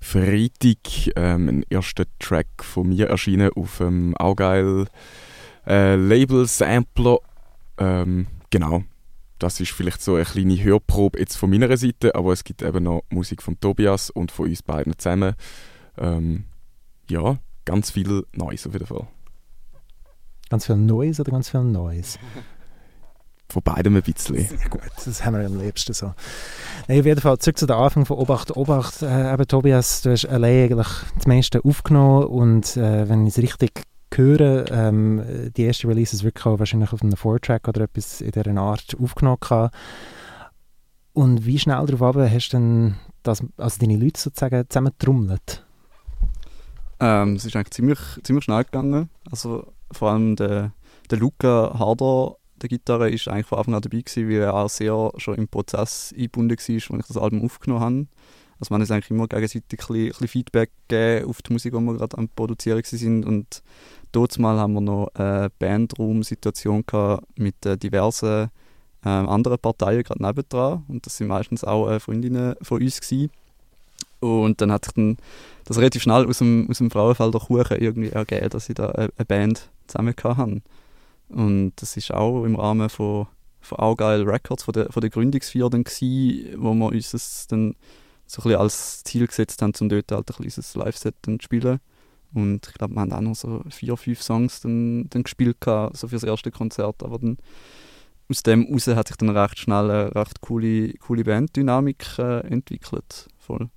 Freitag 0.00 1.12
ähm, 1.16 1.48
ein 1.48 1.64
erster 1.68 2.04
Track 2.18 2.62
von 2.62 2.88
mir 2.88 3.08
erschienen 3.08 3.50
auf 3.54 3.78
dem 3.78 4.16
Augeil 4.16 4.86
äh, 5.66 5.96
Label 5.96 6.46
Sampler. 6.46 7.18
Ähm, 7.78 8.26
genau, 8.50 8.84
das 9.40 9.58
ist 9.60 9.72
vielleicht 9.72 10.02
so 10.02 10.14
eine 10.14 10.24
kleine 10.24 10.62
Hörprobe 10.62 11.18
jetzt 11.18 11.36
von 11.36 11.50
meiner 11.50 11.76
Seite, 11.76 12.14
aber 12.14 12.32
es 12.32 12.44
gibt 12.44 12.62
eben 12.62 12.84
noch 12.84 13.02
Musik 13.10 13.42
von 13.42 13.58
Tobias 13.58 14.10
und 14.10 14.30
von 14.30 14.48
uns 14.48 14.62
beiden 14.62 14.96
zusammen. 14.98 15.34
Ähm, 15.98 16.44
ja, 17.08 17.38
ganz 17.64 17.90
viel 17.90 18.24
Neues 18.32 18.66
auf 18.66 18.74
jeden 18.74 18.86
Fall. 18.86 19.06
Ganz 20.50 20.66
viel 20.66 20.76
Neues 20.76 21.20
oder 21.20 21.32
ganz 21.32 21.50
viel 21.50 21.62
Neues? 21.62 22.18
Von 23.50 23.62
beidem 23.64 23.96
ein 23.96 24.02
bisschen. 24.02 24.48
Gut, 24.70 24.80
das 25.04 25.24
haben 25.24 25.36
wir 25.36 25.44
am 25.44 25.58
liebsten 25.58 25.92
so. 25.92 26.14
Nee, 26.86 27.00
auf 27.00 27.06
jeden 27.06 27.20
Fall 27.20 27.36
zurück 27.38 27.58
zu 27.58 27.66
den 27.66 27.74
Anfang 27.74 28.06
von 28.06 28.16
Obacht. 28.16 28.56
Obacht, 28.56 29.02
äh, 29.02 29.32
eben 29.32 29.48
Tobias, 29.48 30.02
du 30.02 30.12
hast 30.12 30.26
allein 30.26 30.70
eigentlich 30.70 30.86
das 31.16 31.26
meiste 31.26 31.64
aufgenommen 31.64 32.26
und 32.26 32.76
äh, 32.76 33.08
wenn 33.08 33.26
ich 33.26 33.36
es 33.36 33.42
richtig 33.42 33.82
hören. 34.16 34.64
Ähm, 34.70 35.52
die 35.56 35.62
erste 35.62 35.88
Release 35.88 36.14
ist 36.14 36.24
wirklich 36.24 36.46
auch 36.46 36.58
wahrscheinlich 36.58 36.92
auf 36.92 37.02
einem 37.02 37.16
Four-Track 37.16 37.68
oder 37.68 37.82
etwas 37.82 38.20
in 38.20 38.30
dieser 38.30 38.56
Art 38.56 38.96
aufgenommen. 39.00 39.38
Gehabt. 39.40 39.74
Und 41.12 41.44
wie 41.44 41.58
schnell 41.58 41.84
darauf 41.86 42.16
hast 42.16 42.48
du 42.50 42.56
denn 42.56 42.94
das, 43.22 43.42
also 43.56 43.78
deine 43.80 43.96
Leute 43.96 44.20
sozusagen 44.20 44.64
zusammentrommelt? 44.68 45.64
Ähm, 47.00 47.34
es 47.34 47.44
ist 47.44 47.56
eigentlich 47.56 47.72
ziemlich, 47.72 47.98
ziemlich 48.22 48.44
schnell 48.44 48.64
gegangen. 48.64 49.10
Also 49.30 49.72
vor 49.90 50.10
allem 50.10 50.36
der, 50.36 50.72
der 51.10 51.18
Luca 51.18 51.74
Harder, 51.78 52.36
der 52.60 52.68
Gitarre, 52.68 53.10
ist 53.10 53.26
eigentlich 53.28 53.46
von 53.46 53.58
Anfang 53.58 53.74
an 53.74 53.82
dabei 53.82 54.02
gewesen, 54.02 54.28
weil 54.28 54.36
er 54.36 54.54
auch 54.54 54.68
sehr 54.68 55.12
schon 55.16 55.34
im 55.36 55.48
Prozess 55.48 56.14
eingebunden 56.16 56.56
war, 56.56 56.58
als 56.58 56.68
ich 56.68 57.06
das 57.06 57.16
Album 57.16 57.44
aufgenommen 57.44 57.80
habe. 57.80 58.06
Also 58.60 58.74
man 58.74 58.82
ist 58.82 58.90
eigentlich 58.90 59.10
immer 59.10 59.26
gegenseitig 59.26 59.62
ein 59.70 60.10
bisschen, 60.10 60.28
Feedback 60.28 60.70
gegeben 60.86 61.28
auf 61.28 61.40
die 61.40 61.52
Musik, 61.54 61.72
die 61.72 61.80
wir 61.80 61.94
gerade 61.94 62.18
am 62.18 62.28
Produzieren 62.28 62.82
sind 62.84 63.24
und 63.24 63.62
dort 64.12 64.38
mal 64.38 64.58
haben 64.58 64.74
wir 64.74 64.80
noch 64.80 65.10
eine 65.14 65.50
Bandraum-Situation 65.58 66.84
mit 67.36 67.66
äh, 67.66 67.76
diversen 67.76 68.50
äh, 69.04 69.08
anderen 69.08 69.58
Parteien 69.58 70.02
gerade 70.02 70.22
nebendran 70.22 70.84
und 70.88 71.06
das 71.06 71.16
sind 71.16 71.28
meistens 71.28 71.64
auch 71.64 71.90
äh, 71.90 72.00
Freundinnen 72.00 72.54
von 72.62 72.82
uns 72.82 73.00
gewesen. 73.00 73.30
Und 74.20 74.60
dann 74.60 74.70
hat 74.70 74.84
sich 74.84 74.94
dann 74.94 75.16
das 75.64 75.78
relativ 75.78 76.02
schnell 76.02 76.26
aus 76.26 76.38
dem, 76.38 76.68
aus 76.68 76.78
dem 76.78 76.90
Frauenfelder 76.90 77.40
Kuchen 77.40 77.78
irgendwie 77.78 78.10
ergeben, 78.10 78.50
dass 78.50 78.68
ich 78.68 78.74
da 78.74 78.90
eine, 78.90 79.10
eine 79.16 79.24
Band 79.24 79.70
zusammen 79.86 80.14
hatte. 80.22 80.62
Und 81.30 81.72
das 81.76 81.96
ist 81.96 82.12
auch 82.12 82.44
im 82.44 82.56
Rahmen 82.56 82.90
von, 82.90 83.28
von 83.60 83.78
Argyle 83.78 84.26
Records, 84.26 84.64
von 84.64 84.72
der, 84.72 84.92
von 84.92 85.00
der 85.00 85.10
Gründungsfeier 85.10 85.70
dann 85.70 85.84
gewesen, 85.84 86.54
wo 86.58 86.74
wir 86.74 86.86
uns 86.86 87.12
das 87.12 87.46
dann 87.46 87.76
so 88.26 88.42
ein 88.42 88.44
bisschen 88.44 88.60
als 88.60 89.04
Ziel 89.04 89.26
gesetzt 89.26 89.62
haben, 89.62 89.72
um 89.80 89.88
dort 89.88 90.12
halt 90.12 90.30
ein 90.30 90.36
kleines 90.36 90.74
Live-Set 90.74 91.14
zu 91.24 91.38
spielen. 91.40 91.80
Und 92.32 92.68
ich 92.68 92.74
glaube, 92.74 92.94
wir 92.94 93.00
haben 93.00 93.12
auch 93.12 93.20
noch 93.20 93.34
so 93.34 93.62
vier, 93.70 93.96
fünf 93.96 94.22
Songs 94.22 94.60
dann, 94.60 95.08
dann 95.10 95.24
gespielt, 95.24 95.60
gehabt, 95.60 95.96
so 95.96 96.08
für 96.08 96.16
das 96.16 96.24
erste 96.24 96.50
Konzert. 96.50 97.02
Aber 97.02 97.18
dann 97.18 97.38
aus 98.28 98.42
dem 98.42 98.66
heraus 98.66 98.86
hat 98.86 99.08
sich 99.08 99.16
dann 99.16 99.30
recht 99.30 99.58
schnell 99.58 99.90
eine 99.90 100.14
recht 100.14 100.40
coole, 100.40 100.92
coole 100.94 101.24
Banddynamik 101.24 102.18
äh, 102.18 102.40
entwickelt. 102.46 103.28
Voll. 103.38 103.68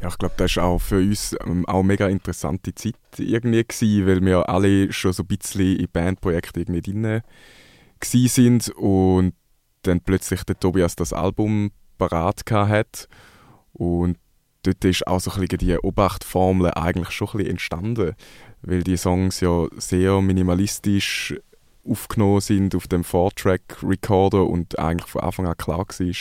Ja, 0.00 0.08
ich 0.08 0.18
glaube, 0.18 0.34
das 0.36 0.56
war 0.56 0.64
auch 0.64 0.78
für 0.78 0.98
uns 0.98 1.36
ähm, 1.44 1.66
auch 1.66 1.82
mega 1.82 2.08
interessante 2.08 2.74
Zeit 2.74 2.94
irgendwie 3.16 3.64
gewesen, 3.64 4.06
weil 4.06 4.24
wir 4.24 4.48
alle 4.48 4.92
schon 4.92 5.12
so 5.12 5.24
ein 5.24 5.26
bisschen 5.26 5.76
in 5.76 5.88
Bandprojekte 5.92 6.60
irgendwie 6.60 6.80
drin 6.80 7.20
sind 8.04 8.70
und 8.76 9.34
dann 9.82 10.00
plötzlich 10.00 10.44
der 10.44 10.58
Tobias 10.58 10.94
das 10.94 11.12
Album 11.12 11.72
parat 11.98 12.42
hat 12.50 13.08
und 13.72 14.18
dort 14.68 14.84
ist 14.84 15.06
auch 15.06 15.20
so 15.20 15.30
ein 15.30 15.46
die 15.46 15.76
Obachtformel 15.78 16.72
eigentlich 16.74 17.10
schon 17.10 17.28
ein 17.34 17.46
entstanden, 17.46 18.14
weil 18.62 18.82
die 18.82 18.96
Songs 18.96 19.40
ja 19.40 19.66
sehr 19.76 20.20
minimalistisch 20.20 21.34
aufgenommen 21.88 22.40
sind 22.40 22.74
auf 22.74 22.86
dem 22.86 23.04
Four-Track-Recorder 23.04 24.46
und 24.46 24.78
eigentlich 24.78 25.08
von 25.08 25.22
Anfang 25.22 25.46
an 25.46 25.56
klar 25.56 25.86
war, 25.86 26.14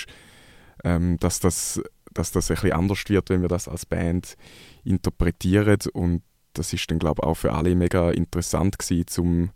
ähm, 0.84 1.18
dass, 1.20 1.40
das, 1.40 1.82
dass 2.14 2.32
das 2.32 2.52
ein 2.52 2.72
anders 2.72 3.04
wird, 3.08 3.30
wenn 3.30 3.42
wir 3.42 3.50
das 3.50 3.68
als 3.68 3.86
Band 3.86 4.38
interpretieren. 4.84 5.80
Und 5.94 6.24
das 6.54 6.72
ist 6.74 6.90
dann 6.90 7.00
glaube 7.00 7.22
ich 7.22 7.28
auch 7.28 7.36
für 7.36 7.54
alle 7.54 7.76
mega 7.76 8.12
interessant 8.12 8.80
gewesen, 8.80 9.22
um 9.22 9.50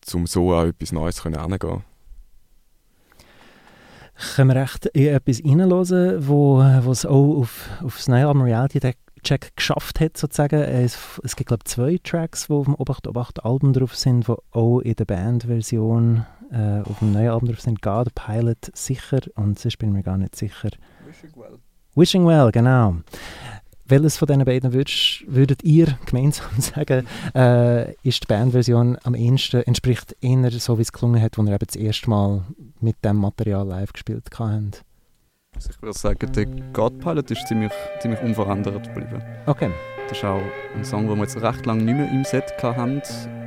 zum 0.00 0.26
so 0.26 0.54
an 0.54 0.70
etwas 0.70 0.92
Neues 0.92 1.24
heranzugehen 1.24 1.84
können 4.34 4.54
wir 4.54 4.62
echt 4.62 4.86
in 4.86 5.08
etwas 5.08 5.42
reinhören, 5.44 6.26
wo, 6.26 6.58
wo 6.58 6.90
es 6.90 7.06
auch 7.06 7.40
auf, 7.40 7.68
auf 7.84 7.96
das 7.96 8.08
neue 8.08 8.26
Album 8.26 8.42
Reality 8.42 8.80
Check 9.22 9.56
geschafft 9.56 9.98
hat, 9.98 10.16
sozusagen. 10.16 10.60
Es, 10.60 10.96
es 11.24 11.34
gibt, 11.34 11.48
glaube 11.48 11.62
ich, 11.66 11.72
zwei 11.72 11.98
Tracks, 12.02 12.46
die 12.46 12.52
auf 12.52 12.66
dem 12.66 12.74
Obacht 12.76 13.08
Obacht 13.08 13.44
Album 13.44 13.72
drauf 13.72 13.96
sind, 13.96 14.28
die 14.28 14.34
auch 14.52 14.80
in 14.80 14.94
der 14.94 15.04
Bandversion 15.04 16.24
äh, 16.52 16.80
auf 16.88 17.00
dem 17.00 17.12
neuen 17.12 17.30
Album 17.30 17.48
drauf 17.48 17.60
sind. 17.60 17.82
God 17.82 18.14
Pilot 18.14 18.70
sicher 18.74 19.18
und 19.34 19.58
sonst 19.58 19.78
bin 19.78 19.88
ich 19.88 19.94
mir 19.96 20.02
gar 20.04 20.16
nicht 20.16 20.36
sicher. 20.36 20.70
Wishing 21.06 21.30
Well. 21.34 21.58
Wishing 21.96 22.26
Well, 22.26 22.52
genau. 22.52 22.96
Welches 23.88 24.16
von 24.16 24.26
diesen 24.26 24.44
beiden 24.44 24.72
würdest, 24.72 25.22
würdet 25.28 25.62
ihr 25.62 25.96
gemeinsam 26.06 26.50
sagen, 26.58 27.06
äh, 27.34 27.92
ist 28.02 28.24
die 28.24 28.26
Bandversion 28.26 28.98
am 29.04 29.14
ehesten, 29.14 29.62
entspricht 29.62 30.16
eher 30.20 30.50
so, 30.50 30.78
wie 30.78 30.82
es 30.82 30.92
gelungen 30.92 31.22
hat, 31.22 31.38
als 31.38 31.46
ihr 31.46 31.54
eben 31.54 31.66
das 31.66 31.76
erste 31.76 32.10
Mal 32.10 32.42
mit 32.80 32.96
dem 33.04 33.16
Material 33.16 33.66
live 33.66 33.92
gespielt 33.92 34.24
habt? 34.36 34.82
Also 35.54 35.70
ich 35.70 35.80
würde 35.82 35.98
sagen, 35.98 36.32
der 36.32 36.46
God 36.72 36.98
Pilot 36.98 37.30
ist 37.30 37.46
ziemlich, 37.46 37.72
ziemlich 38.00 38.20
unverändert 38.20 38.88
geblieben. 38.88 39.22
Okay. 39.46 39.70
Das 40.08 40.18
ist 40.18 40.24
auch 40.24 40.40
ein 40.74 40.84
Song, 40.84 41.08
den 41.08 41.16
wir 41.16 41.24
jetzt 41.24 41.40
recht 41.40 41.66
lange 41.66 41.82
nicht 41.82 41.96
mehr 41.96 42.10
im 42.10 42.24
Set 42.24 42.52
hatten 42.62 43.02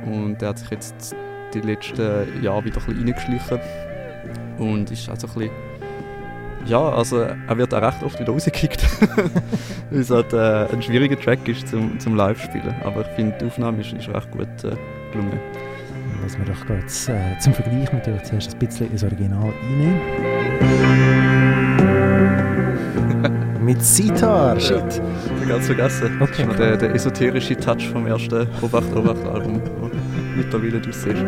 und 0.06 0.38
der 0.40 0.50
hat 0.50 0.58
sich 0.58 0.70
jetzt 0.70 1.14
die 1.54 1.60
letzten 1.60 2.42
Jahre 2.42 2.64
wieder 2.64 2.80
ein 2.80 2.86
bisschen 2.86 3.08
reingeschlichen 3.08 3.60
und 4.58 4.90
ist 4.90 5.08
also 5.08 5.26
ein 5.28 5.34
bisschen 5.34 5.69
ja, 6.66 6.80
also 6.80 7.18
er 7.20 7.56
wird 7.56 7.74
auch 7.74 7.82
recht 7.82 8.02
oft 8.02 8.18
wieder 8.20 8.32
rausgekickt. 8.32 8.84
Weil 9.90 10.00
es 10.00 10.10
halt 10.10 10.32
äh, 10.32 10.66
ein 10.72 10.82
schwieriger 10.82 11.18
Track 11.18 11.46
ist 11.48 11.68
zum, 11.68 11.98
zum 11.98 12.16
Live-Spielen. 12.16 12.74
Aber 12.84 13.02
ich 13.02 13.08
finde, 13.08 13.36
die 13.40 13.46
Aufnahme 13.46 13.80
ist, 13.80 13.92
ist 13.92 14.08
recht 14.08 14.30
gut 14.30 14.48
äh, 14.64 14.76
gelungen. 15.12 15.40
Lassen 16.22 16.44
wir 16.44 16.54
doch 16.54 16.66
kurz 16.66 17.08
äh, 17.08 17.38
zum 17.40 17.54
Vergleich 17.54 17.92
natürlich 17.92 18.22
zuerst 18.24 18.52
ein 18.52 18.58
bisschen 18.58 18.90
ins 18.92 19.02
Original 19.02 19.52
reinnehmen. 19.62 20.00
mit 23.62 23.82
Sitar. 23.82 24.58
Shit. 24.58 25.00
Ja, 25.40 25.48
ganz 25.48 25.66
vergessen. 25.66 26.20
Okay, 26.20 26.30
Das 26.30 26.38
ist 26.38 26.46
noch 26.46 26.56
der, 26.56 26.76
der 26.76 26.94
esoterische 26.94 27.56
Touch 27.56 27.88
vom 27.88 28.06
ersten 28.06 28.46
Obacht 28.62 28.94
Obacht 28.94 29.26
Album, 29.26 29.62
wo 29.80 29.90
mittlerweile 30.36 30.80
du 30.80 30.92
siehst. 30.92 31.24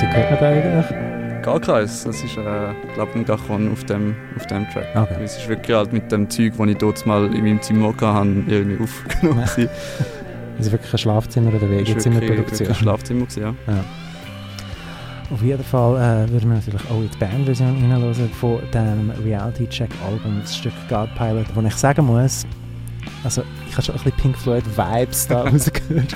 Was 0.00 0.08
für 0.08 0.08
ein 0.08 0.12
Schlagzeug 0.12 0.14
hört 0.14 0.30
man 0.30 0.40
da 0.40 0.48
eigentlich? 0.48 1.42
Gar 1.42 1.60
keins. 1.60 2.04
Das 2.04 2.16
ist, 2.22 2.36
äh, 2.36 2.94
glaube 2.94 3.10
ich, 3.10 3.16
ein 3.16 3.24
Gachon 3.24 3.72
auf 3.72 3.84
dem, 3.84 4.16
auf 4.36 4.46
dem 4.46 4.68
Track. 4.70 4.86
Okay. 4.94 5.22
Es 5.22 5.36
ist 5.36 5.48
wirklich 5.48 5.76
halt 5.76 5.92
mit 5.92 6.10
dem 6.10 6.28
Zeug, 6.30 6.54
das 6.56 6.68
ich 6.68 6.76
dort 6.78 7.06
mal 7.06 7.34
in 7.34 7.44
meinem 7.44 7.60
Zimmer 7.62 7.88
hatte, 7.88 8.42
irgendwie 8.46 8.82
aufgenommen. 8.82 9.44
Ja. 9.56 9.66
Das 10.56 10.66
ist 10.66 10.72
wirklich 10.72 10.92
ein 10.92 10.98
Schlafzimmer 10.98 11.54
oder 11.54 11.70
Wegezimmerproduktion. 11.70 12.68
ein 12.68 12.74
Schlafzimmer, 12.74 13.24
gewesen, 13.24 13.56
ja. 13.66 13.84
Auf 15.32 15.42
jeden 15.42 15.64
Fall 15.64 15.96
äh, 15.96 16.30
würden 16.30 16.50
wir 16.50 16.56
natürlich 16.56 16.90
auch 16.90 17.00
in 17.00 17.08
die 17.10 17.16
Bandversion 17.18 17.90
reinhören 17.90 18.30
von 18.30 18.60
dem 18.74 19.10
Reality 19.24 19.66
Check 19.68 19.90
Album, 20.06 20.40
das 20.42 20.56
Stück 20.56 20.72
God 20.90 21.14
Pilot, 21.14 21.46
wo 21.54 21.62
ich 21.62 21.74
sagen 21.74 22.04
muss, 22.04 22.46
also 23.24 23.42
ich 23.68 23.72
habe 23.72 23.82
schon 23.82 23.94
ein 23.94 24.02
bisschen 24.02 24.18
Pink 24.18 24.36
Floyd 24.36 24.64
Vibes 24.76 25.28
da 25.28 25.42
rausgehört. 25.48 26.14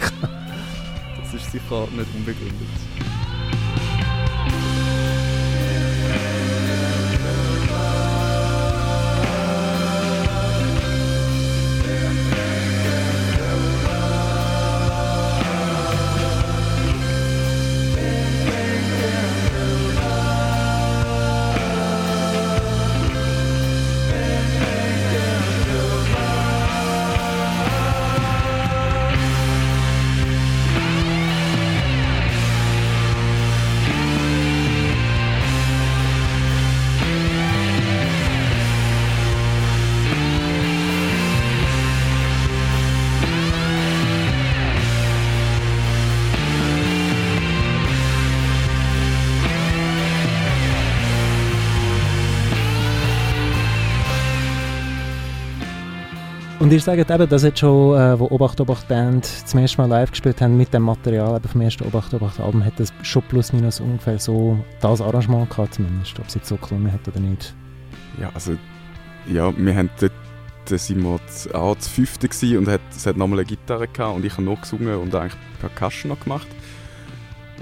Das 1.23 1.35
ist 1.35 1.53
sicher 1.53 1.89
nicht 1.97 2.15
unbegründet. 2.15 2.69
Und 56.65 56.73
ihr 56.73 56.81
sagt 56.81 57.11
eben, 57.11 57.29
dass 57.29 57.43
jetzt 57.43 57.59
schon, 57.59 57.95
äh, 57.95 58.19
wo 58.19 58.25
Obacht 58.29 58.59
Obacht 58.59 58.89
Band 58.89 59.27
zum 59.27 59.61
ersten 59.61 59.83
Mal 59.83 59.87
live 59.87 60.11
gespielt 60.11 60.41
haben 60.41 60.57
mit 60.57 60.73
dem 60.73 60.85
Material 60.85 61.37
eben 61.37 61.47
vom 61.47 61.61
ersten 61.61 61.85
Obacht 61.85 62.15
Obacht 62.15 62.41
Album, 62.41 62.65
hat 62.65 62.81
das 62.81 62.91
schon 63.03 63.21
plus 63.29 63.53
minus 63.53 63.81
ungefähr 63.81 64.19
so 64.19 64.59
das 64.81 65.03
Arrangement 65.03 65.51
gehabt 65.51 65.75
zumindest, 65.75 66.19
ob 66.19 66.27
es 66.27 66.37
jetzt 66.37 66.49
so 66.49 66.57
gelungen 66.57 66.91
hat 66.91 67.07
oder 67.07 67.21
nicht. 67.21 67.53
Ja, 68.19 68.31
also, 68.33 68.57
ja, 69.27 69.53
wir 69.55 69.77
haben 69.77 69.91
dort, 70.01 70.13
da 70.65 70.79
sind 70.79 71.03
wir 71.03 71.21
auch 71.55 71.77
zu 71.77 71.91
fünften 71.91 72.31
gewesen 72.31 72.57
und 72.57 72.69
hat, 72.69 72.81
es 72.97 73.05
hat 73.05 73.19
nochmal 73.19 73.41
eine 73.41 73.47
Gitarre 73.47 73.87
gehabt 73.87 74.17
und 74.17 74.25
ich 74.25 74.33
habe 74.33 74.45
noch 74.45 74.63
gesungen 74.63 74.97
und 74.97 75.15
eigentlich 75.15 75.37
Percussion 75.61 76.13
noch 76.13 76.21
gemacht. 76.21 76.49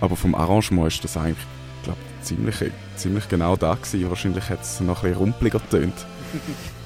Aber 0.00 0.14
vom 0.14 0.36
Arrangement 0.36 0.86
ist 0.86 1.02
das 1.02 1.16
eigentlich, 1.16 1.44
glaube 1.82 1.98
ziemlich, 2.20 2.54
ziemlich 2.94 3.28
genau 3.28 3.56
da 3.56 3.74
gewesen. 3.74 4.08
Wahrscheinlich 4.08 4.48
hat 4.48 4.62
es 4.62 4.80
noch 4.80 5.02
ein 5.02 5.08
bisschen 5.08 5.18
rumpeliger 5.18 5.58
getönt. 5.58 6.06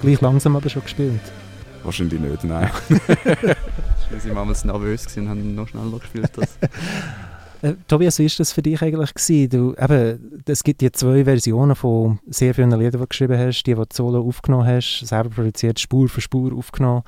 Gleich 0.00 0.20
langsam 0.20 0.56
aber 0.56 0.68
schon 0.68 0.82
gespielt. 0.82 1.20
Wahrscheinlich 1.82 2.20
nicht, 2.20 2.44
nein. 2.44 2.70
Wir 2.88 4.24
waren 4.24 4.34
damals 4.34 4.64
nervös 4.64 5.04
gewesen 5.04 5.22
und 5.22 5.28
haben 5.28 5.54
noch 5.54 5.68
schneller 5.68 5.98
gespielt. 5.98 6.30
Das. 6.34 6.58
Äh, 7.62 7.74
Tobias, 7.86 8.18
wie 8.18 8.24
war 8.24 8.32
das 8.38 8.52
für 8.52 8.62
dich 8.62 8.80
eigentlich? 8.80 9.14
Gewesen? 9.14 9.50
Du, 9.50 9.74
eben, 9.82 10.42
es 10.46 10.64
gibt 10.64 10.80
die 10.80 10.90
zwei 10.90 11.24
Versionen 11.24 11.76
von 11.76 12.18
sehr 12.26 12.54
vielen 12.54 12.70
Liedern, 12.70 12.92
die 12.92 12.98
du 12.98 13.06
geschrieben 13.06 13.38
hast. 13.38 13.62
Die, 13.64 13.74
die 13.74 13.80
du 13.80 13.86
solo 13.92 14.26
aufgenommen 14.26 14.66
hast, 14.66 15.00
selber 15.00 15.30
produziert, 15.30 15.78
Spur 15.78 16.08
für 16.08 16.20
Spur 16.20 16.56
aufgenommen. 16.56 17.02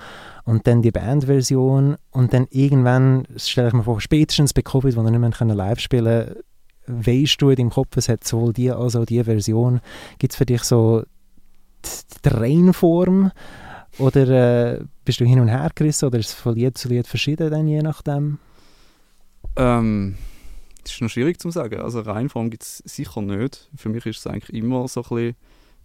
Und 0.44 0.66
dann 0.66 0.83
die 0.83 0.90
Bandversion. 0.90 1.96
Und 2.11 2.35
dann 2.35 2.46
irgendwann, 2.50 3.24
das 3.33 3.48
stelle 3.48 3.68
ich 3.68 3.74
mir 3.74 3.85
vor, 3.85 4.00
spätestens 4.00 4.52
bei 4.52 4.62
Covid, 4.62 4.96
wo 4.96 5.02
wir 5.02 5.11
nicht 5.11 5.20
mehr 5.20 5.31
können 5.31 5.57
live 5.57 5.81
spielen 5.81 6.26
konnten, 6.26 6.42
weisst 6.87 7.40
du 7.40 7.50
in 7.50 7.57
deinem 7.57 7.70
Kopf, 7.70 7.96
es 7.96 8.09
hat 8.09 8.24
sowohl 8.24 8.52
die 8.52 8.70
als 8.70 8.96
auch 8.96 9.07
die 9.07 9.22
Version. 9.24 9.81
Gibt 10.18 10.33
es 10.33 10.37
für 10.37 10.46
dich 10.46 10.62
so 10.64 11.05
die, 11.85 12.21
die 12.25 12.29
Reihenform? 12.29 13.33
Oder 13.99 14.29
äh, 14.29 14.85
bist 15.05 15.21
du 15.21 15.25
hin 15.25 15.40
und 15.40 15.49
her 15.49 15.71
gerissen? 15.75 16.07
Oder 16.07 16.18
ist 16.18 16.29
es 16.29 16.35
von 16.35 16.55
Lied 16.55 16.79
zu 16.79 16.88
Lied 16.88 17.07
verschieden, 17.07 17.51
dann, 17.51 17.68
je 17.68 17.83
nachdem? 17.83 18.38
Ähm, 19.57 20.16
das 20.83 20.95
ist 20.95 21.01
noch 21.01 21.11
schwierig 21.11 21.40
zu 21.40 21.51
sagen. 21.51 21.81
Also 21.81 22.01
Reihenform 22.01 22.51
gibt 22.51 22.62
es 22.62 22.79
sicher 22.79 23.23
nicht. 23.23 23.71
Für 23.77 23.88
mich 23.88 24.07
ist 24.07 24.18
es 24.18 24.27
eigentlich 24.27 24.57
immer 24.57 24.88
so 24.88 25.03
ein 25.03 25.09
bisschen 25.09 25.37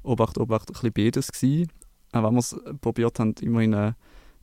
Obacht, 0.04 0.38
Obacht, 0.38 0.70
ein 0.70 0.74
bisschen 0.74 0.94
beides 0.94 1.32
gewesen. 1.32 1.70
Auch 2.14 2.24
wenn 2.24 2.34
wir 2.34 2.40
es 2.40 2.56
probiert 2.82 3.20
haben, 3.20 3.36
immer 3.42 3.62
in 3.62 3.74
eine, 3.74 3.96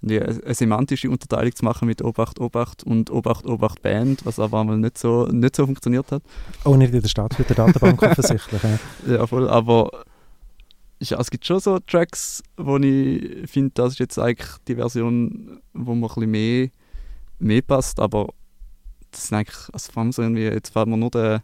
in 0.02 0.22
eine, 0.22 0.54
semantische 0.54 1.10
Unterteilung 1.10 1.54
zu 1.54 1.64
machen 1.64 1.88
mit 1.88 2.02
Obacht, 2.02 2.38
Obacht 2.38 2.84
und 2.84 3.10
Obacht, 3.10 3.46
Obacht 3.46 3.82
Band, 3.82 4.26
was 4.26 4.38
aber 4.38 4.60
einmal 4.60 4.76
nicht 4.76 4.98
so, 4.98 5.26
nicht 5.26 5.56
so 5.56 5.64
funktioniert 5.64 6.12
hat. 6.12 6.22
Oh, 6.64 6.76
nicht 6.76 6.92
in 6.92 7.00
der 7.00 7.08
Stadt 7.08 7.38
mit 7.38 7.48
der 7.48 7.56
Datenbank 7.56 8.02
offensichtlich. 8.02 8.60
Ja, 9.06 9.26
voll. 9.26 9.48
Aber 9.48 10.04
ja, 11.00 11.18
es 11.20 11.30
gibt 11.30 11.46
schon 11.46 11.60
so 11.60 11.78
Tracks, 11.80 12.42
wo 12.56 12.76
ich 12.78 13.50
finde, 13.50 13.72
das 13.74 13.94
ist 13.94 13.98
jetzt 13.98 14.18
eigentlich 14.18 14.50
die 14.68 14.76
Version, 14.76 15.60
wo 15.72 15.94
mir 15.94 16.06
ein 16.06 16.14
bisschen 16.14 16.30
mehr, 16.30 16.68
mehr 17.38 17.62
passt. 17.62 18.00
Aber 18.00 18.28
das 19.10 19.28
sind 19.28 19.38
eigentlich, 19.38 19.68
also 19.72 19.92
vor 19.92 20.02
allem 20.02 20.12
so 20.12 20.22
irgendwie, 20.22 20.44
jetzt 20.44 20.72
fällt 20.72 20.88
mir 20.88 20.96
nur 20.96 21.10
der, 21.10 21.42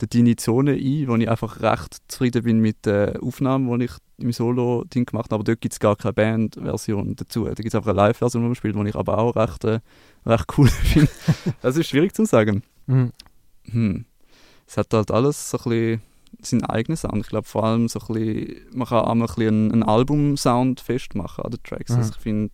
der 0.00 0.08
Dini 0.08 0.36
Zone 0.36 0.72
ein, 0.72 1.08
wo 1.08 1.16
ich 1.16 1.28
einfach 1.28 1.60
recht 1.60 1.98
zufrieden 2.08 2.44
bin 2.44 2.60
mit 2.60 2.86
der 2.86 3.22
Aufnahme, 3.22 3.78
die 3.78 3.86
ich 3.86 3.92
im 4.18 4.32
Solo-Ding 4.32 5.06
gemacht 5.06 5.26
habe. 5.26 5.36
Aber 5.36 5.44
dort 5.44 5.60
gibt 5.60 5.74
es 5.74 5.80
gar 5.80 5.96
keine 5.96 6.12
Band-Version 6.12 7.16
dazu. 7.16 7.44
Da 7.44 7.54
gibt 7.54 7.68
es 7.68 7.74
einfach 7.74 7.90
eine 7.90 7.96
Live-Version, 7.96 8.42
die 8.42 8.48
man 8.48 8.54
spielt, 8.54 8.76
die 8.76 8.88
ich 8.88 8.96
aber 8.96 9.18
auch 9.18 9.36
recht, 9.36 9.64
äh, 9.64 9.80
recht 10.26 10.46
cool 10.56 10.68
finde. 10.68 11.10
Das 11.62 11.76
ist 11.76 11.88
schwierig 11.88 12.14
zu 12.14 12.24
sagen. 12.24 12.62
Mhm. 12.86 13.12
Hm. 13.70 14.04
Es 14.66 14.76
hat 14.76 14.92
halt 14.92 15.10
alles 15.10 15.50
so 15.50 15.58
ein 15.58 15.64
bisschen 15.64 16.02
seinen 16.40 16.64
eigenen 16.64 16.96
Sound. 16.96 17.24
Ich 17.24 17.28
glaube 17.28 17.46
vor 17.46 17.64
allem 17.64 17.88
so 17.88 18.00
ein 18.00 18.06
bisschen, 18.06 18.56
man 18.72 18.86
kann 18.86 19.04
auch 19.04 19.14
mal 19.14 19.24
ein 19.24 19.34
bisschen 19.34 19.48
einen, 19.48 19.72
einen 19.72 19.82
Album-Sound 19.82 20.80
festmachen 20.80 21.44
an 21.44 21.50
den 21.50 21.62
Tracks. 21.62 21.92
Mhm. 21.92 21.98
Also 21.98 22.12
ich 22.16 22.20
finde, 22.20 22.52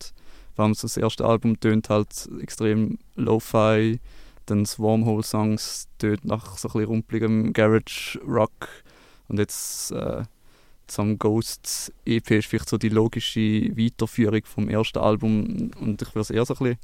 vor 0.55 0.65
allem 0.65 0.75
so 0.75 0.83
das 0.83 0.97
erste 0.97 1.25
Album 1.25 1.59
tönt 1.59 1.89
halt 1.91 2.29
extrem 2.41 2.99
Lo-Fi, 3.17 4.01
dann 4.47 4.65
das 4.65 4.79
Wormhole-Songs 4.79 5.89
tönt 5.99 6.25
nach 6.25 6.59
so 6.59 6.69
ein 6.69 6.73
bisschen 6.73 6.89
rumpeligem 6.89 7.53
Garage-Rock 7.53 8.69
und 9.29 9.39
jetzt 9.39 9.91
äh, 9.93 10.23
zum 10.87 11.19
Ghosts 11.19 11.93
EP 12.05 12.31
ist 12.31 12.47
vielleicht 12.47 12.69
so 12.69 12.77
die 12.77 12.91
logische 12.91 13.41
Weiterführung 13.41 14.43
vom 14.45 14.69
ersten 14.69 14.99
Album 14.99 15.71
und 15.81 16.03
ich 16.03 16.09
würde 16.09 16.21
es 16.21 16.31
eher 16.31 16.45
so 16.45 16.55
ein 16.55 16.59
bisschen, 16.59 16.79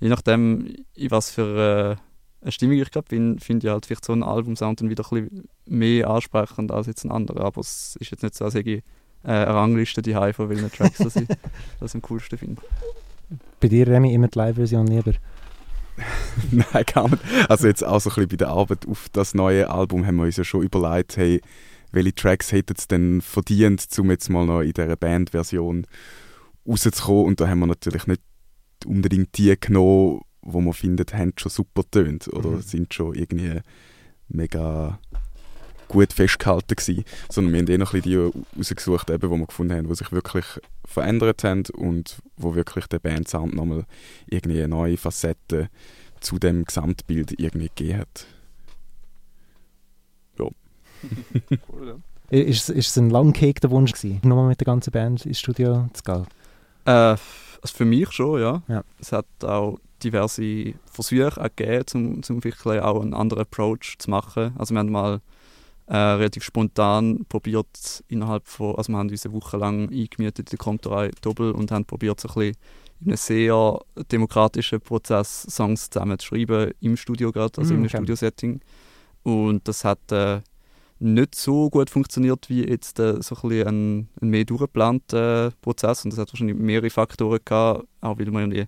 je 0.00 0.08
nachdem, 0.08 0.76
in 0.94 1.10
was 1.10 1.30
für 1.30 1.98
eine 2.42 2.52
Stimmung 2.52 2.76
ich 2.76 2.90
gerade 2.90 3.08
bin, 3.08 3.38
finde 3.38 3.66
ich 3.66 3.72
halt 3.72 3.86
vielleicht 3.86 4.04
so 4.04 4.12
einen 4.12 4.22
Albumsound 4.22 4.80
dann 4.80 4.90
wieder 4.90 5.04
ein 5.10 5.28
bisschen 5.28 5.48
mehr 5.66 6.08
ansprechend 6.08 6.70
als 6.70 6.86
jetzt 6.86 7.04
ein 7.04 7.10
anderer. 7.10 7.44
Aber 7.44 7.60
es 7.60 7.96
ist 8.00 8.10
jetzt 8.10 8.22
nicht 8.22 8.34
so, 8.34 8.44
als 8.44 8.54
hätte 8.54 8.70
ich 8.70 8.82
äh, 9.24 9.30
eine 9.30 9.54
Rangliste 9.54 10.02
die 10.02 10.14
von 10.14 10.48
welchen 10.48 10.70
Tracks 10.70 10.98
dass 10.98 11.16
ich 11.16 11.28
das 11.80 11.94
am 11.94 12.02
coolsten 12.02 12.38
finde. 12.38 12.62
Bei 13.60 13.68
dir, 13.68 13.86
Remy, 13.88 14.14
immer 14.14 14.28
die 14.28 14.38
Live-Version 14.38 14.86
lieber? 14.86 15.12
Nein, 16.50 16.84
gar 16.92 17.08
nicht. 17.08 17.22
Also 17.48 17.66
jetzt 17.66 17.84
auch 17.84 18.00
so 18.00 18.10
ein 18.10 18.14
bisschen 18.14 18.28
bei 18.28 18.36
der 18.36 18.48
Arbeit 18.48 18.86
auf 18.86 19.08
das 19.12 19.34
neue 19.34 19.68
Album 19.70 20.06
haben 20.06 20.16
wir 20.16 20.24
uns 20.24 20.36
ja 20.36 20.44
schon 20.44 20.62
überlegt, 20.62 21.16
hey, 21.16 21.40
welche 21.92 22.14
Tracks 22.14 22.52
hätten 22.52 22.74
es 22.76 22.86
denn 22.86 23.20
verdient, 23.22 23.86
um 23.98 24.10
jetzt 24.10 24.28
mal 24.28 24.46
noch 24.46 24.60
in 24.60 24.72
dieser 24.72 24.96
Bandversion 24.96 25.86
rauszukommen. 26.68 27.24
Und 27.24 27.40
da 27.40 27.48
haben 27.48 27.60
wir 27.60 27.66
natürlich 27.66 28.06
nicht 28.06 28.22
unbedingt 28.84 29.36
die 29.38 29.58
genommen, 29.58 30.20
wo 30.46 30.60
man 30.60 30.72
findet, 30.72 31.12
haben 31.14 31.32
schon 31.36 31.50
super 31.50 31.82
tönt 31.90 32.28
oder 32.28 32.50
Mhm. 32.50 32.62
sind 32.62 32.94
schon 32.94 33.14
irgendwie 33.14 33.60
mega 34.28 34.98
gut 35.88 36.12
festgehalten 36.12 36.74
gewesen. 36.76 37.04
Sondern 37.30 37.52
wir 37.52 37.60
haben 37.60 37.68
eh 37.68 37.78
noch 37.78 37.94
ein 37.94 38.00
bisschen 38.02 38.32
die 38.32 38.58
rausgesucht, 38.58 39.10
eben, 39.10 39.30
wo 39.30 39.36
wir 39.36 39.46
gefunden 39.46 39.74
haben, 39.74 39.88
die 39.88 39.94
sich 39.94 40.10
wirklich 40.12 40.44
verändert 40.84 41.44
haben 41.44 41.64
und 41.74 42.18
wo 42.36 42.54
wirklich 42.54 42.86
der 42.86 42.98
Bandsound 42.98 43.54
nochmal 43.54 43.84
irgendwie 44.28 44.58
eine 44.58 44.68
neue 44.68 44.96
Facette 44.96 45.68
zu 46.20 46.38
dem 46.38 46.64
Gesamtbild 46.64 47.38
irgendwie 47.38 47.70
gegeben 47.74 48.00
hat. 48.00 48.26
cool, 51.68 51.86
ja. 51.86 51.96
Ist, 52.30 52.70
ist 52.70 52.88
es 52.88 52.96
ein 52.96 53.10
lang 53.10 53.32
gehegter 53.32 53.70
Wunsch 53.70 53.92
gewesen, 53.92 54.20
nochmal 54.24 54.48
mit 54.48 54.60
der 54.60 54.64
ganzen 54.64 54.90
Band 54.90 55.24
ins 55.26 55.38
Studio 55.38 55.88
zu 55.92 56.02
gehen? 56.02 56.26
Äh, 56.84 56.90
also 56.90 57.20
für 57.62 57.84
mich 57.84 58.10
schon, 58.12 58.40
ja. 58.40 58.62
Ja. 58.66 58.82
Es 58.98 59.12
hat 59.12 59.26
auch 59.42 59.78
diverse 60.02 60.74
Versuche 60.90 61.40
auch 61.40 61.48
gegeben, 61.56 62.22
um 62.28 62.44
wirklich 62.44 62.82
auch 62.82 63.00
einen 63.00 63.14
anderen 63.14 63.42
Approach 63.42 63.96
zu 63.98 64.10
machen. 64.10 64.54
Also 64.58 64.74
wir 64.74 64.80
haben 64.80 64.90
mal 64.90 65.20
äh, 65.86 65.96
relativ 65.96 66.42
spontan 66.42 67.24
probiert 67.28 68.02
innerhalb 68.08 68.46
von, 68.46 68.74
also 68.76 68.92
wir 68.92 68.98
haben 68.98 69.08
uns 69.08 69.24
eine 69.24 69.34
Woche 69.34 69.56
lang 69.56 69.88
eingemietet 69.90 70.38
in 70.38 70.56
der 70.56 70.58
Komterei 70.58 71.10
Doppel 71.20 71.52
und 71.52 71.70
haben 71.70 71.84
probiert 71.84 72.20
so 72.20 72.28
ein 72.28 72.34
bisschen 72.34 72.56
in 73.00 73.08
einem 73.08 73.16
sehr 73.16 73.78
demokratischen 74.10 74.80
Prozess 74.80 75.42
Songs 75.48 75.90
zusammen 75.90 76.18
zu 76.18 76.26
schreiben, 76.26 76.72
im 76.80 76.96
Studio 76.96 77.30
gerade, 77.30 77.58
also 77.58 77.74
Mm, 77.74 77.76
in 77.76 77.80
einem 77.80 77.86
okay. 77.86 77.96
Studiosetting. 77.98 78.60
Und 79.22 79.68
das 79.68 79.84
hat 79.84 80.10
äh, 80.12 80.40
nicht 80.98 81.34
so 81.34 81.68
gut 81.68 81.90
funktioniert 81.90 82.48
wie 82.48 82.66
jetzt 82.66 82.98
äh, 82.98 83.20
so 83.20 83.36
ein, 83.42 83.66
ein, 83.66 84.08
ein 84.20 84.28
mehr 84.28 84.44
durchgeplanter 84.44 85.52
Prozess. 85.60 86.04
Und 86.04 86.12
das 86.12 86.18
hat 86.18 86.32
wahrscheinlich 86.32 86.56
mehrere 86.56 86.90
Faktoren 86.90 87.40
gehabt, 87.44 87.86
auch 88.00 88.18
weil 88.18 88.26
wir 88.26 88.40
irgendwie 88.40 88.66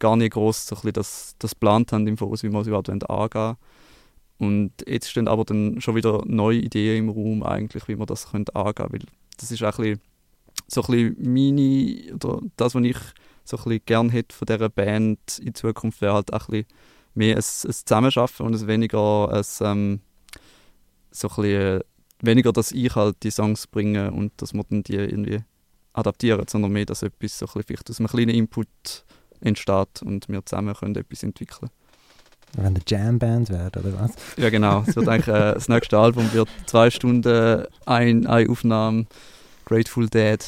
gar 0.00 0.16
nicht 0.16 0.32
groß 0.32 0.66
so 0.66 0.76
das, 0.90 1.36
das 1.38 1.52
geplant 1.52 1.92
haben 1.92 2.06
im 2.08 2.16
Voraus, 2.16 2.42
wie 2.42 2.50
wir 2.50 2.60
es 2.60 2.66
überhaupt 2.66 2.88
angehen 2.88 3.06
wollen. 3.08 3.56
Und 4.38 4.72
jetzt 4.88 5.10
stehen 5.10 5.28
aber 5.28 5.44
dann 5.44 5.80
schon 5.80 5.94
wieder 5.94 6.22
neue 6.26 6.58
Ideen 6.58 7.04
im 7.04 7.08
Raum, 7.10 7.42
eigentlich, 7.42 7.86
wie 7.88 7.98
wir 7.98 8.06
das 8.06 8.30
können 8.30 8.48
angehen 8.54 8.74
können. 8.74 8.92
Weil 8.92 9.00
das 9.38 9.52
ist 9.52 9.62
auch 9.62 9.78
ein 9.78 9.84
bisschen, 9.84 10.00
so 10.66 10.82
ein 10.82 11.16
meine, 11.18 12.14
oder 12.14 12.40
das, 12.56 12.74
was 12.74 12.82
ich 12.82 12.96
so 13.44 13.58
gerne 13.86 14.10
hätte 14.10 14.34
von 14.34 14.46
dieser 14.46 14.68
Band 14.68 15.38
in 15.38 15.54
Zukunft, 15.54 16.00
wäre 16.00 16.14
halt 16.14 16.32
auch 16.32 16.48
ein 16.48 16.64
mehr 17.14 17.36
ein, 17.36 17.42
ein 17.42 17.72
Zusammenarbeiten 17.72 18.42
und 18.42 18.54
ein 18.54 18.66
weniger 18.66 19.30
ein, 19.30 19.44
ähm, 19.60 20.00
so 21.10 21.28
ein 21.28 21.34
bisschen, 21.36 21.80
weniger, 22.22 22.52
dass 22.52 22.72
ich 22.72 22.94
halt 22.94 23.16
die 23.22 23.30
Songs 23.30 23.66
bringe 23.66 24.10
und 24.10 24.32
dass 24.40 24.52
wir 24.52 24.64
dann 24.64 24.82
die 24.82 24.94
irgendwie 24.94 25.40
adaptieren, 25.92 26.46
sondern 26.48 26.72
mehr, 26.72 26.86
dass 26.86 27.02
etwas 27.02 27.38
so 27.38 27.46
ein 27.46 27.62
vielleicht 27.62 27.90
aus 27.90 27.98
einem 27.98 28.08
kleinen 28.08 28.30
Input 28.30 29.04
entsteht 29.40 30.02
und 30.02 30.28
wir 30.28 30.44
zusammen 30.44 30.74
können 30.74 30.96
etwas 30.96 31.22
entwickeln 31.22 31.70
Wenn 32.54 32.66
eine 32.66 32.80
Jam-Band 32.86 33.50
wäre, 33.50 33.68
oder 33.68 34.00
was? 34.00 34.12
Ja 34.36 34.50
genau, 34.50 34.84
es 34.86 34.96
wird 34.96 35.08
eigentlich, 35.08 35.34
äh, 35.34 35.54
das 35.54 35.68
nächste 35.68 35.98
Album 35.98 36.32
wird 36.32 36.48
zwei 36.66 36.90
Stunden, 36.90 37.64
ein, 37.86 38.26
eine 38.26 38.50
Aufnahme, 38.50 39.06
Grateful 39.64 40.08
Dead. 40.08 40.44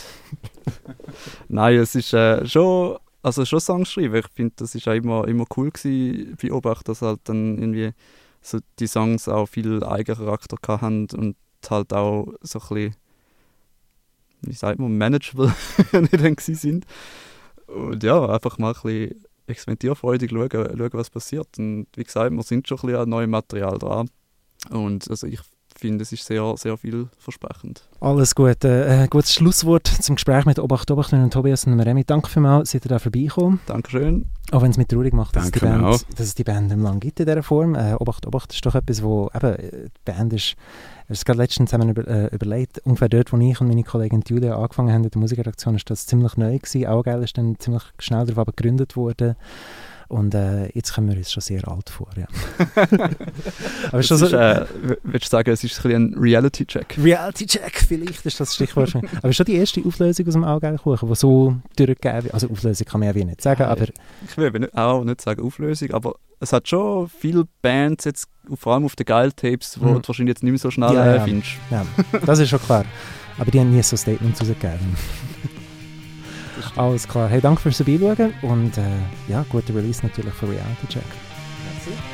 Nein, 1.48 1.76
es 1.76 1.94
ist 1.94 2.12
äh, 2.12 2.44
schon, 2.46 2.98
also 3.22 3.44
schon 3.44 3.60
Songs 3.60 3.92
schreiben. 3.92 4.16
Ich 4.16 4.26
finde, 4.34 4.54
das 4.56 4.74
ist 4.74 4.88
auch 4.88 4.92
immer, 4.92 5.28
immer 5.28 5.44
cool 5.56 5.70
gewesen, 5.70 6.36
beobachtet, 6.40 6.88
dass 6.88 7.02
halt 7.02 7.20
dann 7.24 7.58
irgendwie 7.58 7.92
so 8.40 8.58
die 8.80 8.88
Songs 8.88 9.28
auch 9.28 9.46
viel 9.46 9.84
Eigencharakter 9.84 10.56
haben 10.80 11.06
und 11.12 11.36
halt 11.70 11.92
auch 11.92 12.34
so 12.42 12.58
ein 12.58 12.68
bisschen, 12.68 12.96
wie 14.42 14.54
sagt 14.54 14.80
man, 14.80 14.98
manageable 14.98 15.54
nicht 15.92 16.12
dann 16.12 16.36
sind. 16.38 16.84
Und 17.74 18.02
ja, 18.02 18.26
einfach 18.28 18.58
mal 18.58 18.74
ein 18.74 18.82
bisschen 18.82 19.24
experimentierfreudig 19.46 20.30
schauen, 20.30 20.50
schauen, 20.50 20.90
was 20.92 21.10
passiert. 21.10 21.58
Und 21.58 21.86
wie 21.96 22.04
gesagt, 22.04 22.32
wir 22.32 22.42
sind 22.42 22.68
schon 22.68 22.78
ein 22.78 22.86
bisschen 22.86 23.00
an 23.00 23.08
neuem 23.08 23.30
Material 23.30 23.78
dran. 23.78 24.10
Und 24.70 25.10
also 25.10 25.26
ich 25.26 25.40
finde, 25.82 26.02
es 26.02 26.12
ist 26.12 26.24
sehr, 26.24 26.54
sehr 26.56 26.76
vielversprechend. 26.76 27.82
Alles 28.00 28.34
gut. 28.34 28.64
Äh, 28.64 29.08
gutes 29.10 29.34
Schlusswort 29.34 29.86
zum 29.86 30.14
Gespräch 30.14 30.46
mit 30.46 30.58
Obacht 30.58 30.90
Obacht 30.90 31.12
und 31.12 31.32
Tobias 31.32 31.66
und 31.66 31.78
Remy. 31.78 32.04
Danke 32.04 32.30
vielmals, 32.30 32.70
seid 32.70 32.86
ihr 32.86 32.88
da 32.88 32.98
vorbeigekommen. 32.98 33.60
Dankeschön. 33.66 34.26
Auch 34.52 34.62
wenn 34.62 34.70
es 34.70 34.78
mich 34.78 34.86
traurig 34.86 35.12
macht, 35.12 35.34
dass, 35.34 35.50
die 35.50 35.58
Band, 35.58 35.84
auch. 35.84 36.00
dass 36.16 36.26
es 36.26 36.34
die 36.34 36.44
Band 36.44 36.68
mehr 36.68 36.76
lange 36.76 37.00
gibt 37.00 37.18
in 37.20 37.26
dieser 37.26 37.42
Form. 37.42 37.74
Äh, 37.74 37.94
Obacht 37.94 38.26
Obacht 38.26 38.52
ist 38.52 38.64
doch 38.64 38.74
etwas, 38.74 39.02
wo 39.02 39.28
eben, 39.34 39.54
äh, 39.54 39.88
die 39.88 40.00
Band 40.04 40.32
ist, 40.32 40.56
wir 40.56 41.04
haben 41.04 41.14
es 41.14 41.24
gerade 41.24 41.38
letztens 41.38 41.70
zusammen 41.70 41.90
über, 41.90 42.06
äh, 42.06 42.28
überlegt, 42.34 42.78
ungefähr 42.84 43.08
dort, 43.08 43.32
wo 43.32 43.38
ich 43.38 43.60
und 43.60 43.66
meine 43.66 43.82
Kollegin 43.82 44.22
Julia 44.26 44.56
angefangen 44.56 44.92
haben 44.92 45.04
in 45.04 45.10
der 45.10 45.20
Musikredaktion, 45.20 45.74
ist 45.74 45.90
das 45.90 46.06
ziemlich 46.06 46.36
neu 46.36 46.58
gewesen. 46.58 46.86
Auch 46.86 47.02
geil 47.02 47.22
ist 47.22 47.36
dann 47.36 47.58
ziemlich 47.58 47.82
schnell 47.98 48.24
darauf 48.26 48.38
aber 48.38 48.52
gegründet 48.52 48.96
worden. 48.96 49.34
Und 50.12 50.34
äh, 50.34 50.66
jetzt 50.74 50.92
kommen 50.92 51.08
wir 51.08 51.16
uns 51.16 51.32
schon 51.32 51.40
sehr 51.40 51.66
alt 51.66 51.88
vor, 51.88 52.06
ja. 52.18 52.26
aber 52.76 53.08
Das 53.92 54.06
schon 54.06 54.18
so, 54.18 54.26
ist, 54.26 54.34
äh, 54.34 54.66
würdest 55.04 55.32
du 55.32 55.36
sagen, 55.36 55.50
es 55.50 55.64
ist 55.64 55.82
ein, 55.86 55.92
ein 55.92 56.14
Reality-Check? 56.18 56.98
Reality-Check, 57.02 57.84
vielleicht 57.88 58.26
ist 58.26 58.38
das 58.38 58.54
Stichwort. 58.54 58.94
aber 59.22 59.32
schon 59.32 59.46
die 59.46 59.54
erste 59.54 59.80
Auflösung 59.82 60.26
aus 60.26 60.34
dem 60.34 60.44
Allgeilkuchen, 60.44 61.08
die 61.08 61.14
so 61.14 61.56
durchgegeben 61.76 62.24
wird. 62.24 62.34
Also 62.34 62.50
Auflösung 62.50 62.86
kann 62.86 63.00
man 63.00 63.08
ja 63.08 63.14
wie 63.14 63.24
nicht 63.24 63.40
sagen, 63.40 63.62
aber 63.62 63.86
Ich 64.28 64.36
will 64.36 64.70
auch 64.74 65.02
nicht 65.02 65.22
sagen 65.22 65.42
Auflösung, 65.42 65.90
aber 65.92 66.16
es 66.40 66.52
hat 66.52 66.68
schon 66.68 67.08
viele 67.08 67.44
Bands, 67.62 68.04
jetzt, 68.04 68.28
vor 68.54 68.74
allem 68.74 68.84
auf 68.84 68.96
den 68.96 69.06
Geil-Tapes, 69.06 69.78
die 69.80 69.80
Mhm. 69.80 70.02
du 70.02 70.08
wahrscheinlich 70.08 70.32
jetzt 70.34 70.42
nicht 70.42 70.52
mehr 70.52 70.58
so 70.58 70.70
schnell 70.70 70.92
Ja, 70.92 71.06
äh, 71.06 71.16
ja. 71.16 71.24
findest. 71.24 71.52
ja, 71.70 71.86
das 72.26 72.38
ist 72.38 72.50
schon 72.50 72.60
klar. 72.60 72.84
Aber 73.38 73.50
die 73.50 73.58
haben 73.58 73.74
nie 73.74 73.82
so 73.82 73.96
Statements 73.96 74.42
rausgegeben. 74.42 74.94
Alles 76.76 77.06
klar. 77.06 77.28
Hey, 77.28 77.40
danke 77.40 77.60
fürs 77.60 77.76
Vorbeischauen 77.76 78.32
und 78.42 78.78
äh, 78.78 78.82
ja, 79.28 79.44
guter 79.48 79.74
Release 79.74 80.00
natürlich 80.02 80.32
für 80.34 80.48
Reality 80.48 80.86
Check. 80.88 81.02
Ich 81.86 82.11